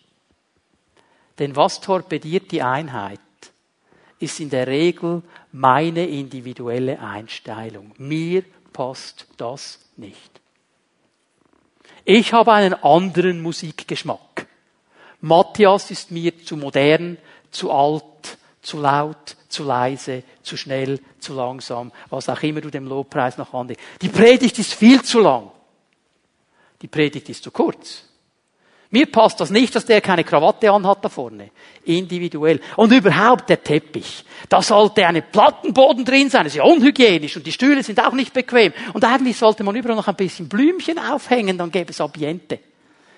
[1.38, 3.20] Denn was torpediert die Einheit?
[4.24, 5.22] Ist in der Regel
[5.52, 7.92] meine individuelle Einstellung.
[7.98, 10.40] Mir passt das nicht.
[12.04, 14.46] Ich habe einen anderen Musikgeschmack.
[15.20, 17.16] Matthias ist mir zu modern,
[17.50, 18.04] zu alt,
[18.60, 23.54] zu laut, zu leise, zu schnell, zu langsam, was auch immer du dem Lobpreis noch
[23.54, 23.84] anlegst.
[24.02, 25.50] Die Predigt ist viel zu lang.
[26.82, 28.04] Die Predigt ist zu kurz.
[28.94, 31.50] Mir passt das nicht, dass der keine Krawatte anhat da vorne.
[31.84, 32.60] Individuell.
[32.76, 34.24] Und überhaupt der Teppich.
[34.48, 36.44] Da sollte ein Plattenboden drin sein.
[36.44, 38.72] Das ist ja unhygienisch und die Stühle sind auch nicht bequem.
[38.92, 42.60] Und eigentlich sollte man überall noch ein bisschen Blümchen aufhängen, dann gäbe es Ambiente.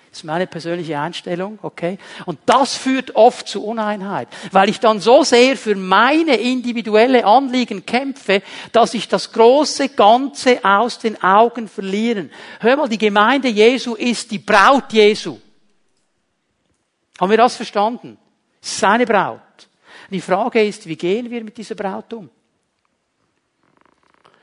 [0.09, 1.99] Das ist meine persönliche Einstellung, okay?
[2.25, 7.85] Und das führt oft zu Uneinheit, weil ich dann so sehr für meine individuelle Anliegen
[7.85, 12.29] kämpfe, dass ich das große Ganze aus den Augen verliere.
[12.61, 15.37] Hör mal, die Gemeinde Jesu ist die Braut Jesu.
[17.19, 18.17] Haben wir das verstanden?
[18.61, 19.41] Seine Braut.
[20.09, 22.29] Die Frage ist, wie gehen wir mit dieser Braut um?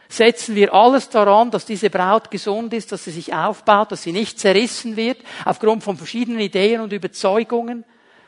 [0.09, 4.12] Setzen wir alles daran, dass diese Braut gesund ist, dass sie sich aufbaut, dass sie
[4.12, 7.85] nicht zerrissen wird aufgrund von verschiedenen Ideen und Überzeugungen,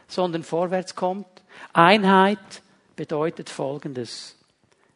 [0.09, 1.27] sondern vorwärts kommt?
[1.73, 2.63] Einheit
[2.97, 4.37] bedeutet Folgendes.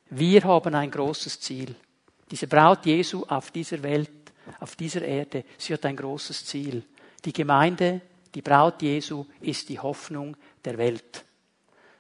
[0.09, 1.75] Wir haben ein großes Ziel.
[2.31, 4.11] Diese Braut Jesu auf dieser Welt,
[4.59, 6.83] auf dieser Erde, sie hat ein großes Ziel.
[7.25, 8.01] Die Gemeinde
[8.35, 11.25] die Braut Jesu ist die Hoffnung der Welt.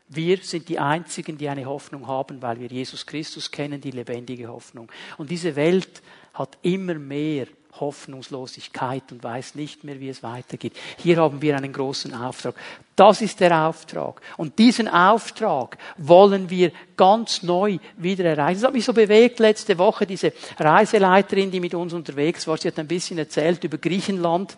[0.09, 4.49] Wir sind die Einzigen, die eine Hoffnung haben, weil wir Jesus Christus kennen, die lebendige
[4.49, 4.91] Hoffnung.
[5.19, 6.03] Und diese Welt
[6.35, 7.47] hat immer mehr
[7.79, 10.73] Hoffnungslosigkeit und weiß nicht mehr, wie es weitergeht.
[10.99, 12.57] Hier haben wir einen großen Auftrag.
[12.97, 14.21] Das ist der Auftrag.
[14.37, 18.61] Und diesen Auftrag wollen wir ganz neu wieder erreichen.
[18.61, 22.57] Das hat mich so bewegt letzte Woche, diese Reiseleiterin, die mit uns unterwegs war.
[22.57, 24.57] Sie hat ein bisschen erzählt über Griechenland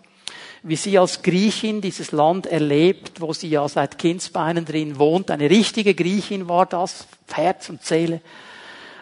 [0.63, 5.31] wie sie als Griechin dieses Land erlebt, wo sie ja seit Kindsbeinen drin wohnt.
[5.31, 8.21] Eine richtige Griechin war das, Herz und Seele.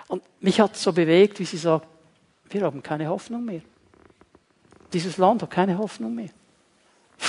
[0.09, 1.87] Und mich hat es so bewegt, wie sie sagt,
[2.49, 3.61] wir haben keine Hoffnung mehr.
[4.93, 6.31] Dieses Land hat keine Hoffnung mehr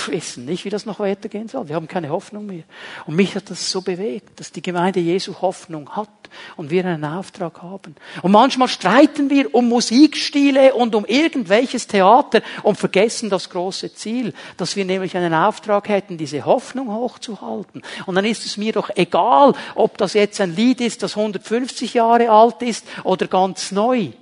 [0.08, 1.68] wissen nicht, wie das noch weitergehen soll.
[1.68, 2.64] Wir haben keine Hoffnung mehr.
[3.06, 6.08] Und mich hat das so bewegt, dass die Gemeinde Jesu Hoffnung hat
[6.56, 7.94] und wir einen Auftrag haben.
[8.22, 14.32] Und manchmal streiten wir um Musikstile und um irgendwelches Theater und vergessen das große Ziel,
[14.56, 17.82] dass wir nämlich einen Auftrag hätten, diese Hoffnung hochzuhalten.
[18.06, 21.94] Und dann ist es mir doch egal, ob das jetzt ein Lied ist, das 150
[21.94, 24.12] Jahre alt ist oder ganz neu.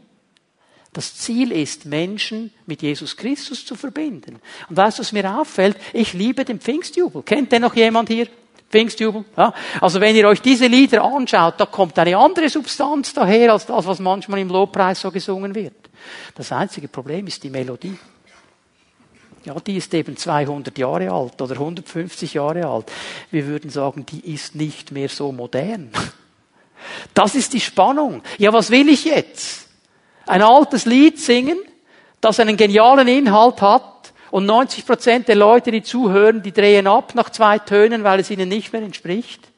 [0.93, 4.41] Das Ziel ist, Menschen mit Jesus Christus zu verbinden.
[4.69, 5.77] Und weißt du, was mir auffällt?
[5.93, 7.23] Ich liebe den Pfingstjubel.
[7.23, 8.27] Kennt denn noch jemand hier?
[8.71, 9.25] Pfingstjubel?
[9.37, 9.55] Ja?
[9.81, 13.87] Also wenn ihr euch diese Lieder anschaut, da kommt eine andere Substanz daher, als das,
[13.87, 15.75] was manchmal im Lobpreis so gesungen wird.
[16.35, 17.97] Das einzige Problem ist die Melodie.
[19.45, 22.93] Ja, die ist eben 200 Jahre alt oder 150 Jahre alt.
[23.31, 25.91] Wir würden sagen, die ist nicht mehr so modern.
[27.15, 28.23] Das ist die Spannung.
[28.39, 29.70] Ja, was will ich jetzt?
[30.31, 31.59] Ein altes Lied singen,
[32.21, 37.15] das einen genialen Inhalt hat und 90 Prozent der Leute, die zuhören, die drehen ab
[37.15, 39.49] nach zwei Tönen, weil es ihnen nicht mehr entspricht.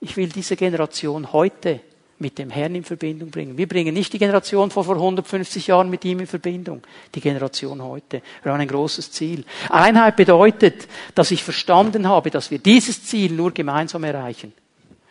[0.00, 1.80] Ich will diese Generation heute
[2.18, 3.56] mit dem Herrn in Verbindung bringen.
[3.56, 6.82] Wir bringen nicht die Generation von vor 150 Jahren mit ihm in Verbindung,
[7.14, 8.22] die Generation heute.
[8.42, 9.44] Wir haben ein großes Ziel.
[9.68, 14.52] Einheit bedeutet, dass ich verstanden habe, dass wir dieses Ziel nur gemeinsam erreichen.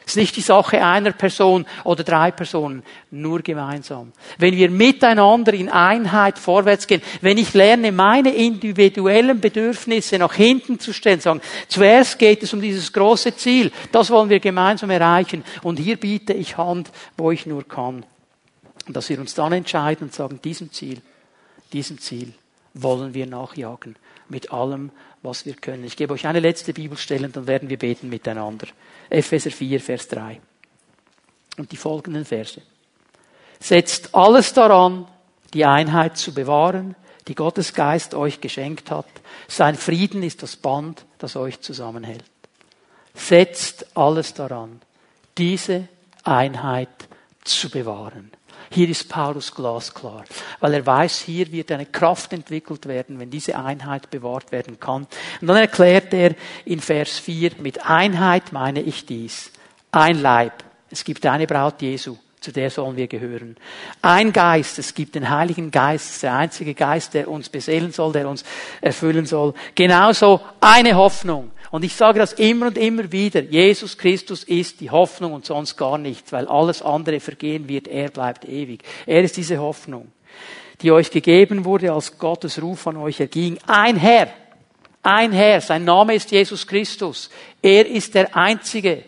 [0.05, 4.11] Es ist nicht die Sache einer Person oder drei Personen, nur gemeinsam.
[4.37, 10.79] Wenn wir miteinander in Einheit vorwärts gehen, wenn ich lerne, meine individuellen Bedürfnisse nach hinten
[10.79, 15.43] zu stellen, sagen, zuerst geht es um dieses große Ziel, das wollen wir gemeinsam erreichen
[15.61, 18.05] und hier biete ich Hand, wo ich nur kann.
[18.85, 21.01] Und dass wir uns dann entscheiden und sagen, diesem Ziel,
[21.71, 22.33] diesem Ziel
[22.73, 23.95] wollen wir nachjagen
[24.29, 24.91] mit allem,
[25.21, 25.85] was wir können.
[25.85, 28.67] Ich gebe euch eine letzte Bibelstelle und dann werden wir beten miteinander.
[29.09, 30.41] Epheser 4, Vers 3.
[31.57, 32.61] Und die folgenden Verse.
[33.59, 35.07] Setzt alles daran,
[35.53, 36.95] die Einheit zu bewahren,
[37.27, 39.05] die Gottes Geist euch geschenkt hat.
[39.47, 42.25] Sein Frieden ist das Band, das euch zusammenhält.
[43.13, 44.81] Setzt alles daran,
[45.37, 45.87] diese
[46.23, 46.89] Einheit
[47.43, 48.31] zu bewahren.
[48.73, 50.23] Hier ist Paulus glasklar,
[50.59, 55.05] weil er weiß, hier wird eine Kraft entwickelt werden, wenn diese Einheit bewahrt werden kann.
[55.41, 56.33] Und dann erklärt er
[56.65, 59.51] in Vers 4, mit Einheit meine ich dies.
[59.91, 60.63] Ein Leib.
[60.89, 63.55] Es gibt eine Braut Jesu zu der sollen wir gehören.
[64.01, 68.27] Ein Geist, es gibt den Heiligen Geist, der einzige Geist, der uns beseelen soll, der
[68.27, 68.43] uns
[68.81, 69.53] erfüllen soll.
[69.75, 71.51] Genauso eine Hoffnung.
[71.73, 73.41] Und ich sage das immer und immer wieder.
[73.41, 77.87] Jesus Christus ist die Hoffnung und sonst gar nichts, weil alles andere vergehen wird.
[77.87, 78.83] Er bleibt ewig.
[79.07, 80.11] Er ist diese Hoffnung,
[80.83, 83.57] die euch gegeben wurde, als Gottes Ruf an euch erging.
[83.65, 84.27] Ein Herr.
[85.01, 85.61] Ein Herr.
[85.61, 87.31] Sein Name ist Jesus Christus.
[87.59, 89.03] Er ist der Einzige.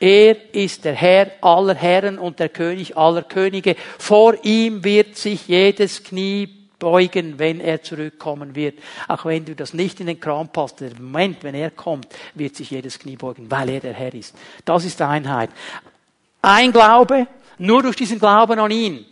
[0.00, 3.76] Er ist der Herr aller Herren und der König aller Könige.
[4.00, 8.80] Vor ihm wird sich jedes Knie beugen, wenn er zurückkommen wird.
[9.06, 12.56] Auch wenn du das nicht in den Kram passt, der Moment, wenn er kommt, wird
[12.56, 14.34] sich jedes Knie beugen, weil er der Herr ist.
[14.64, 15.50] Das ist Einheit.
[16.42, 17.28] Ein Glaube,
[17.58, 19.06] nur durch diesen Glauben an ihn,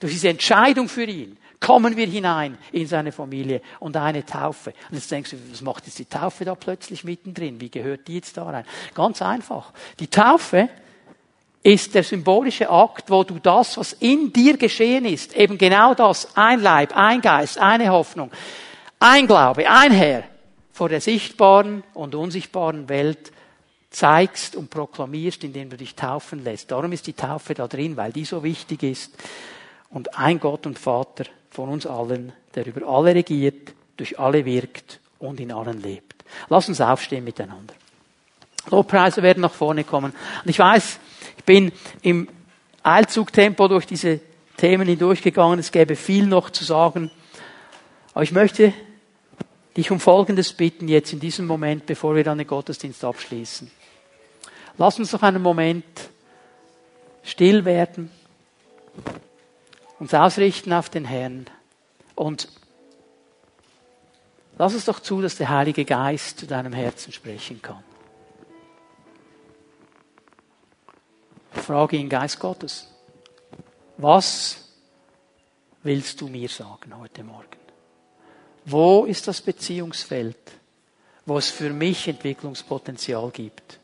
[0.00, 4.70] durch diese Entscheidung für ihn, kommen wir hinein in seine Familie und eine Taufe.
[4.88, 7.60] Und jetzt denkst du, was macht jetzt die Taufe da plötzlich mittendrin?
[7.60, 8.64] Wie gehört die jetzt da rein?
[8.94, 9.74] Ganz einfach.
[10.00, 10.70] Die Taufe
[11.64, 16.36] ist der symbolische Akt, wo du das, was in dir geschehen ist, eben genau das,
[16.36, 18.30] ein Leib, ein Geist, eine Hoffnung,
[19.00, 20.24] ein Glaube, ein Herr,
[20.72, 23.32] vor der sichtbaren und unsichtbaren Welt
[23.88, 26.70] zeigst und proklamierst, indem du dich taufen lässt.
[26.70, 29.14] Darum ist die Taufe da drin, weil die so wichtig ist.
[29.88, 34.98] Und ein Gott und Vater von uns allen, der über alle regiert, durch alle wirkt
[35.18, 36.24] und in allen lebt.
[36.48, 37.72] Lass uns aufstehen miteinander.
[38.70, 40.12] Lobpreise werden nach vorne kommen.
[40.44, 40.98] Und ich weiß,
[41.44, 42.26] ich bin im
[42.82, 44.18] Eilzugtempo durch diese
[44.56, 45.58] Themen hindurchgegangen.
[45.58, 47.10] Es gäbe viel noch zu sagen.
[48.14, 48.72] Aber ich möchte
[49.76, 53.70] dich um Folgendes bitten jetzt in diesem Moment, bevor wir dann den Gottesdienst abschließen.
[54.78, 55.84] Lass uns noch einen Moment
[57.22, 58.10] still werden,
[59.98, 61.44] uns ausrichten auf den Herrn
[62.14, 62.48] und
[64.56, 67.84] lass es doch zu, dass der Heilige Geist zu deinem Herzen sprechen kann.
[71.54, 72.88] Frage ihn, Geist Gottes,
[73.96, 74.68] was
[75.82, 77.44] willst du mir sagen heute Morgen?
[78.64, 80.36] Wo ist das Beziehungsfeld,
[81.26, 83.78] wo es für mich Entwicklungspotenzial gibt?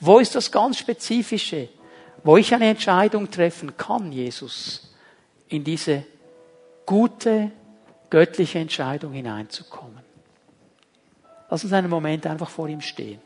[0.00, 1.68] Wo ist das ganz Spezifische,
[2.22, 4.94] wo ich eine Entscheidung treffen kann, Jesus,
[5.48, 6.04] in diese
[6.86, 7.50] gute,
[8.10, 10.00] göttliche Entscheidung hineinzukommen?
[11.50, 13.20] Lass uns einen Moment einfach vor ihm stehen.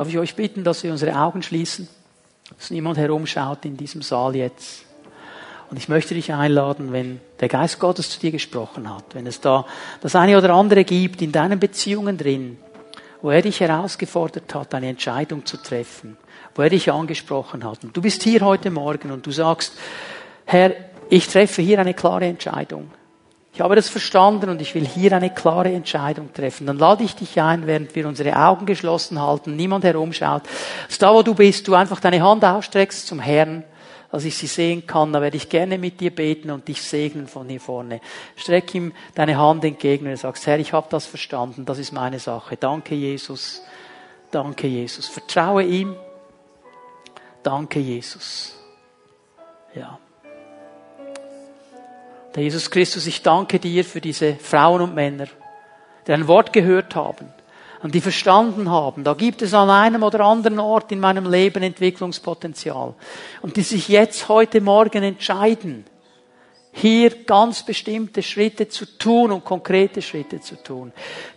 [0.00, 1.86] Darf ich euch bitten, dass wir unsere Augen schließen,
[2.56, 4.86] dass niemand herumschaut in diesem Saal jetzt.
[5.68, 9.42] Und ich möchte dich einladen, wenn der Geist Gottes zu dir gesprochen hat, wenn es
[9.42, 9.66] da
[10.00, 12.56] das eine oder andere gibt in deinen Beziehungen drin,
[13.20, 16.16] wo er dich herausgefordert hat, eine Entscheidung zu treffen,
[16.54, 17.84] wo er dich angesprochen hat.
[17.84, 19.74] Und du bist hier heute Morgen und du sagst,
[20.46, 20.72] Herr,
[21.10, 22.90] ich treffe hier eine klare Entscheidung.
[23.52, 26.66] Ich habe das verstanden und ich will hier eine klare Entscheidung treffen.
[26.66, 30.42] Dann lade ich dich ein, während wir unsere Augen geschlossen halten, niemand herumschaut,
[30.86, 33.64] dass da, wo du bist, du einfach deine Hand ausstreckst zum Herrn,
[34.12, 35.12] dass ich sie sehen kann.
[35.12, 38.00] Da werde ich gerne mit dir beten und dich segnen von hier vorne.
[38.36, 42.20] Streck ihm deine Hand entgegen und sagst, Herr, ich habe das verstanden, das ist meine
[42.20, 42.56] Sache.
[42.56, 43.62] Danke, Jesus.
[44.30, 45.08] Danke, Jesus.
[45.08, 45.96] Vertraue ihm.
[47.42, 48.54] Danke, Jesus.
[49.74, 49.98] Ja.
[52.34, 55.26] Der Jesus Christus, ich danke dir für diese Frauen und Männer,
[56.06, 57.28] die ein Wort gehört haben
[57.82, 61.62] und die verstanden haben, da gibt es an einem oder anderen Ort in meinem Leben
[61.62, 62.94] Entwicklungspotenzial
[63.42, 65.84] und die sich jetzt heute Morgen entscheiden,
[66.72, 70.92] hier ganz bestimmte Schritte zu tun und konkrete Schritte zu tun.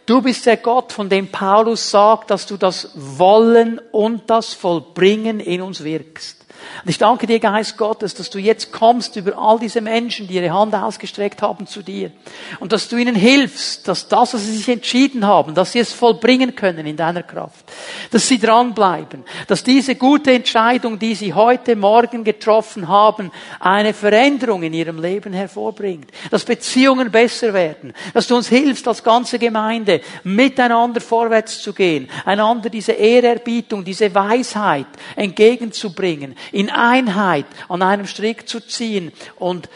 [0.05, 5.39] Du bist der Gott, von dem Paulus sagt, dass du das Wollen und das Vollbringen
[5.39, 6.42] in uns wirkst.
[6.84, 10.36] Und ich danke dir, Geist Gottes, dass du jetzt kommst über all diese Menschen, die
[10.36, 12.11] ihre Hand ausgestreckt haben zu dir.
[12.59, 15.93] Und dass du ihnen hilfst, dass das, was sie sich entschieden haben, dass sie es
[15.93, 17.66] vollbringen können in deiner Kraft.
[18.11, 19.24] Dass sie dranbleiben.
[19.47, 25.34] Dass diese gute Entscheidung, die sie heute Morgen getroffen haben, eine Veränderung in ihrem Leben
[25.34, 26.09] hervorbringt.
[26.32, 27.93] Dass Beziehungen besser werden.
[28.14, 32.09] Dass du uns hilfst, als ganze Gemeinde miteinander vorwärts zu gehen.
[32.26, 39.67] Einander diese Ehrerbietung, diese Weisheit entgegenzubringen in Einheit an einem Strick zu ziehen und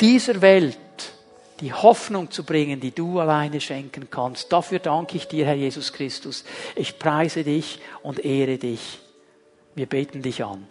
[0.00, 0.76] dieser Welt
[1.60, 4.52] die Hoffnung zu bringen, die du alleine schenken kannst.
[4.52, 6.44] Dafür danke ich dir, Herr Jesus Christus.
[6.74, 8.98] Ich preise dich und ehre dich.
[9.74, 10.66] Wir beten dich an.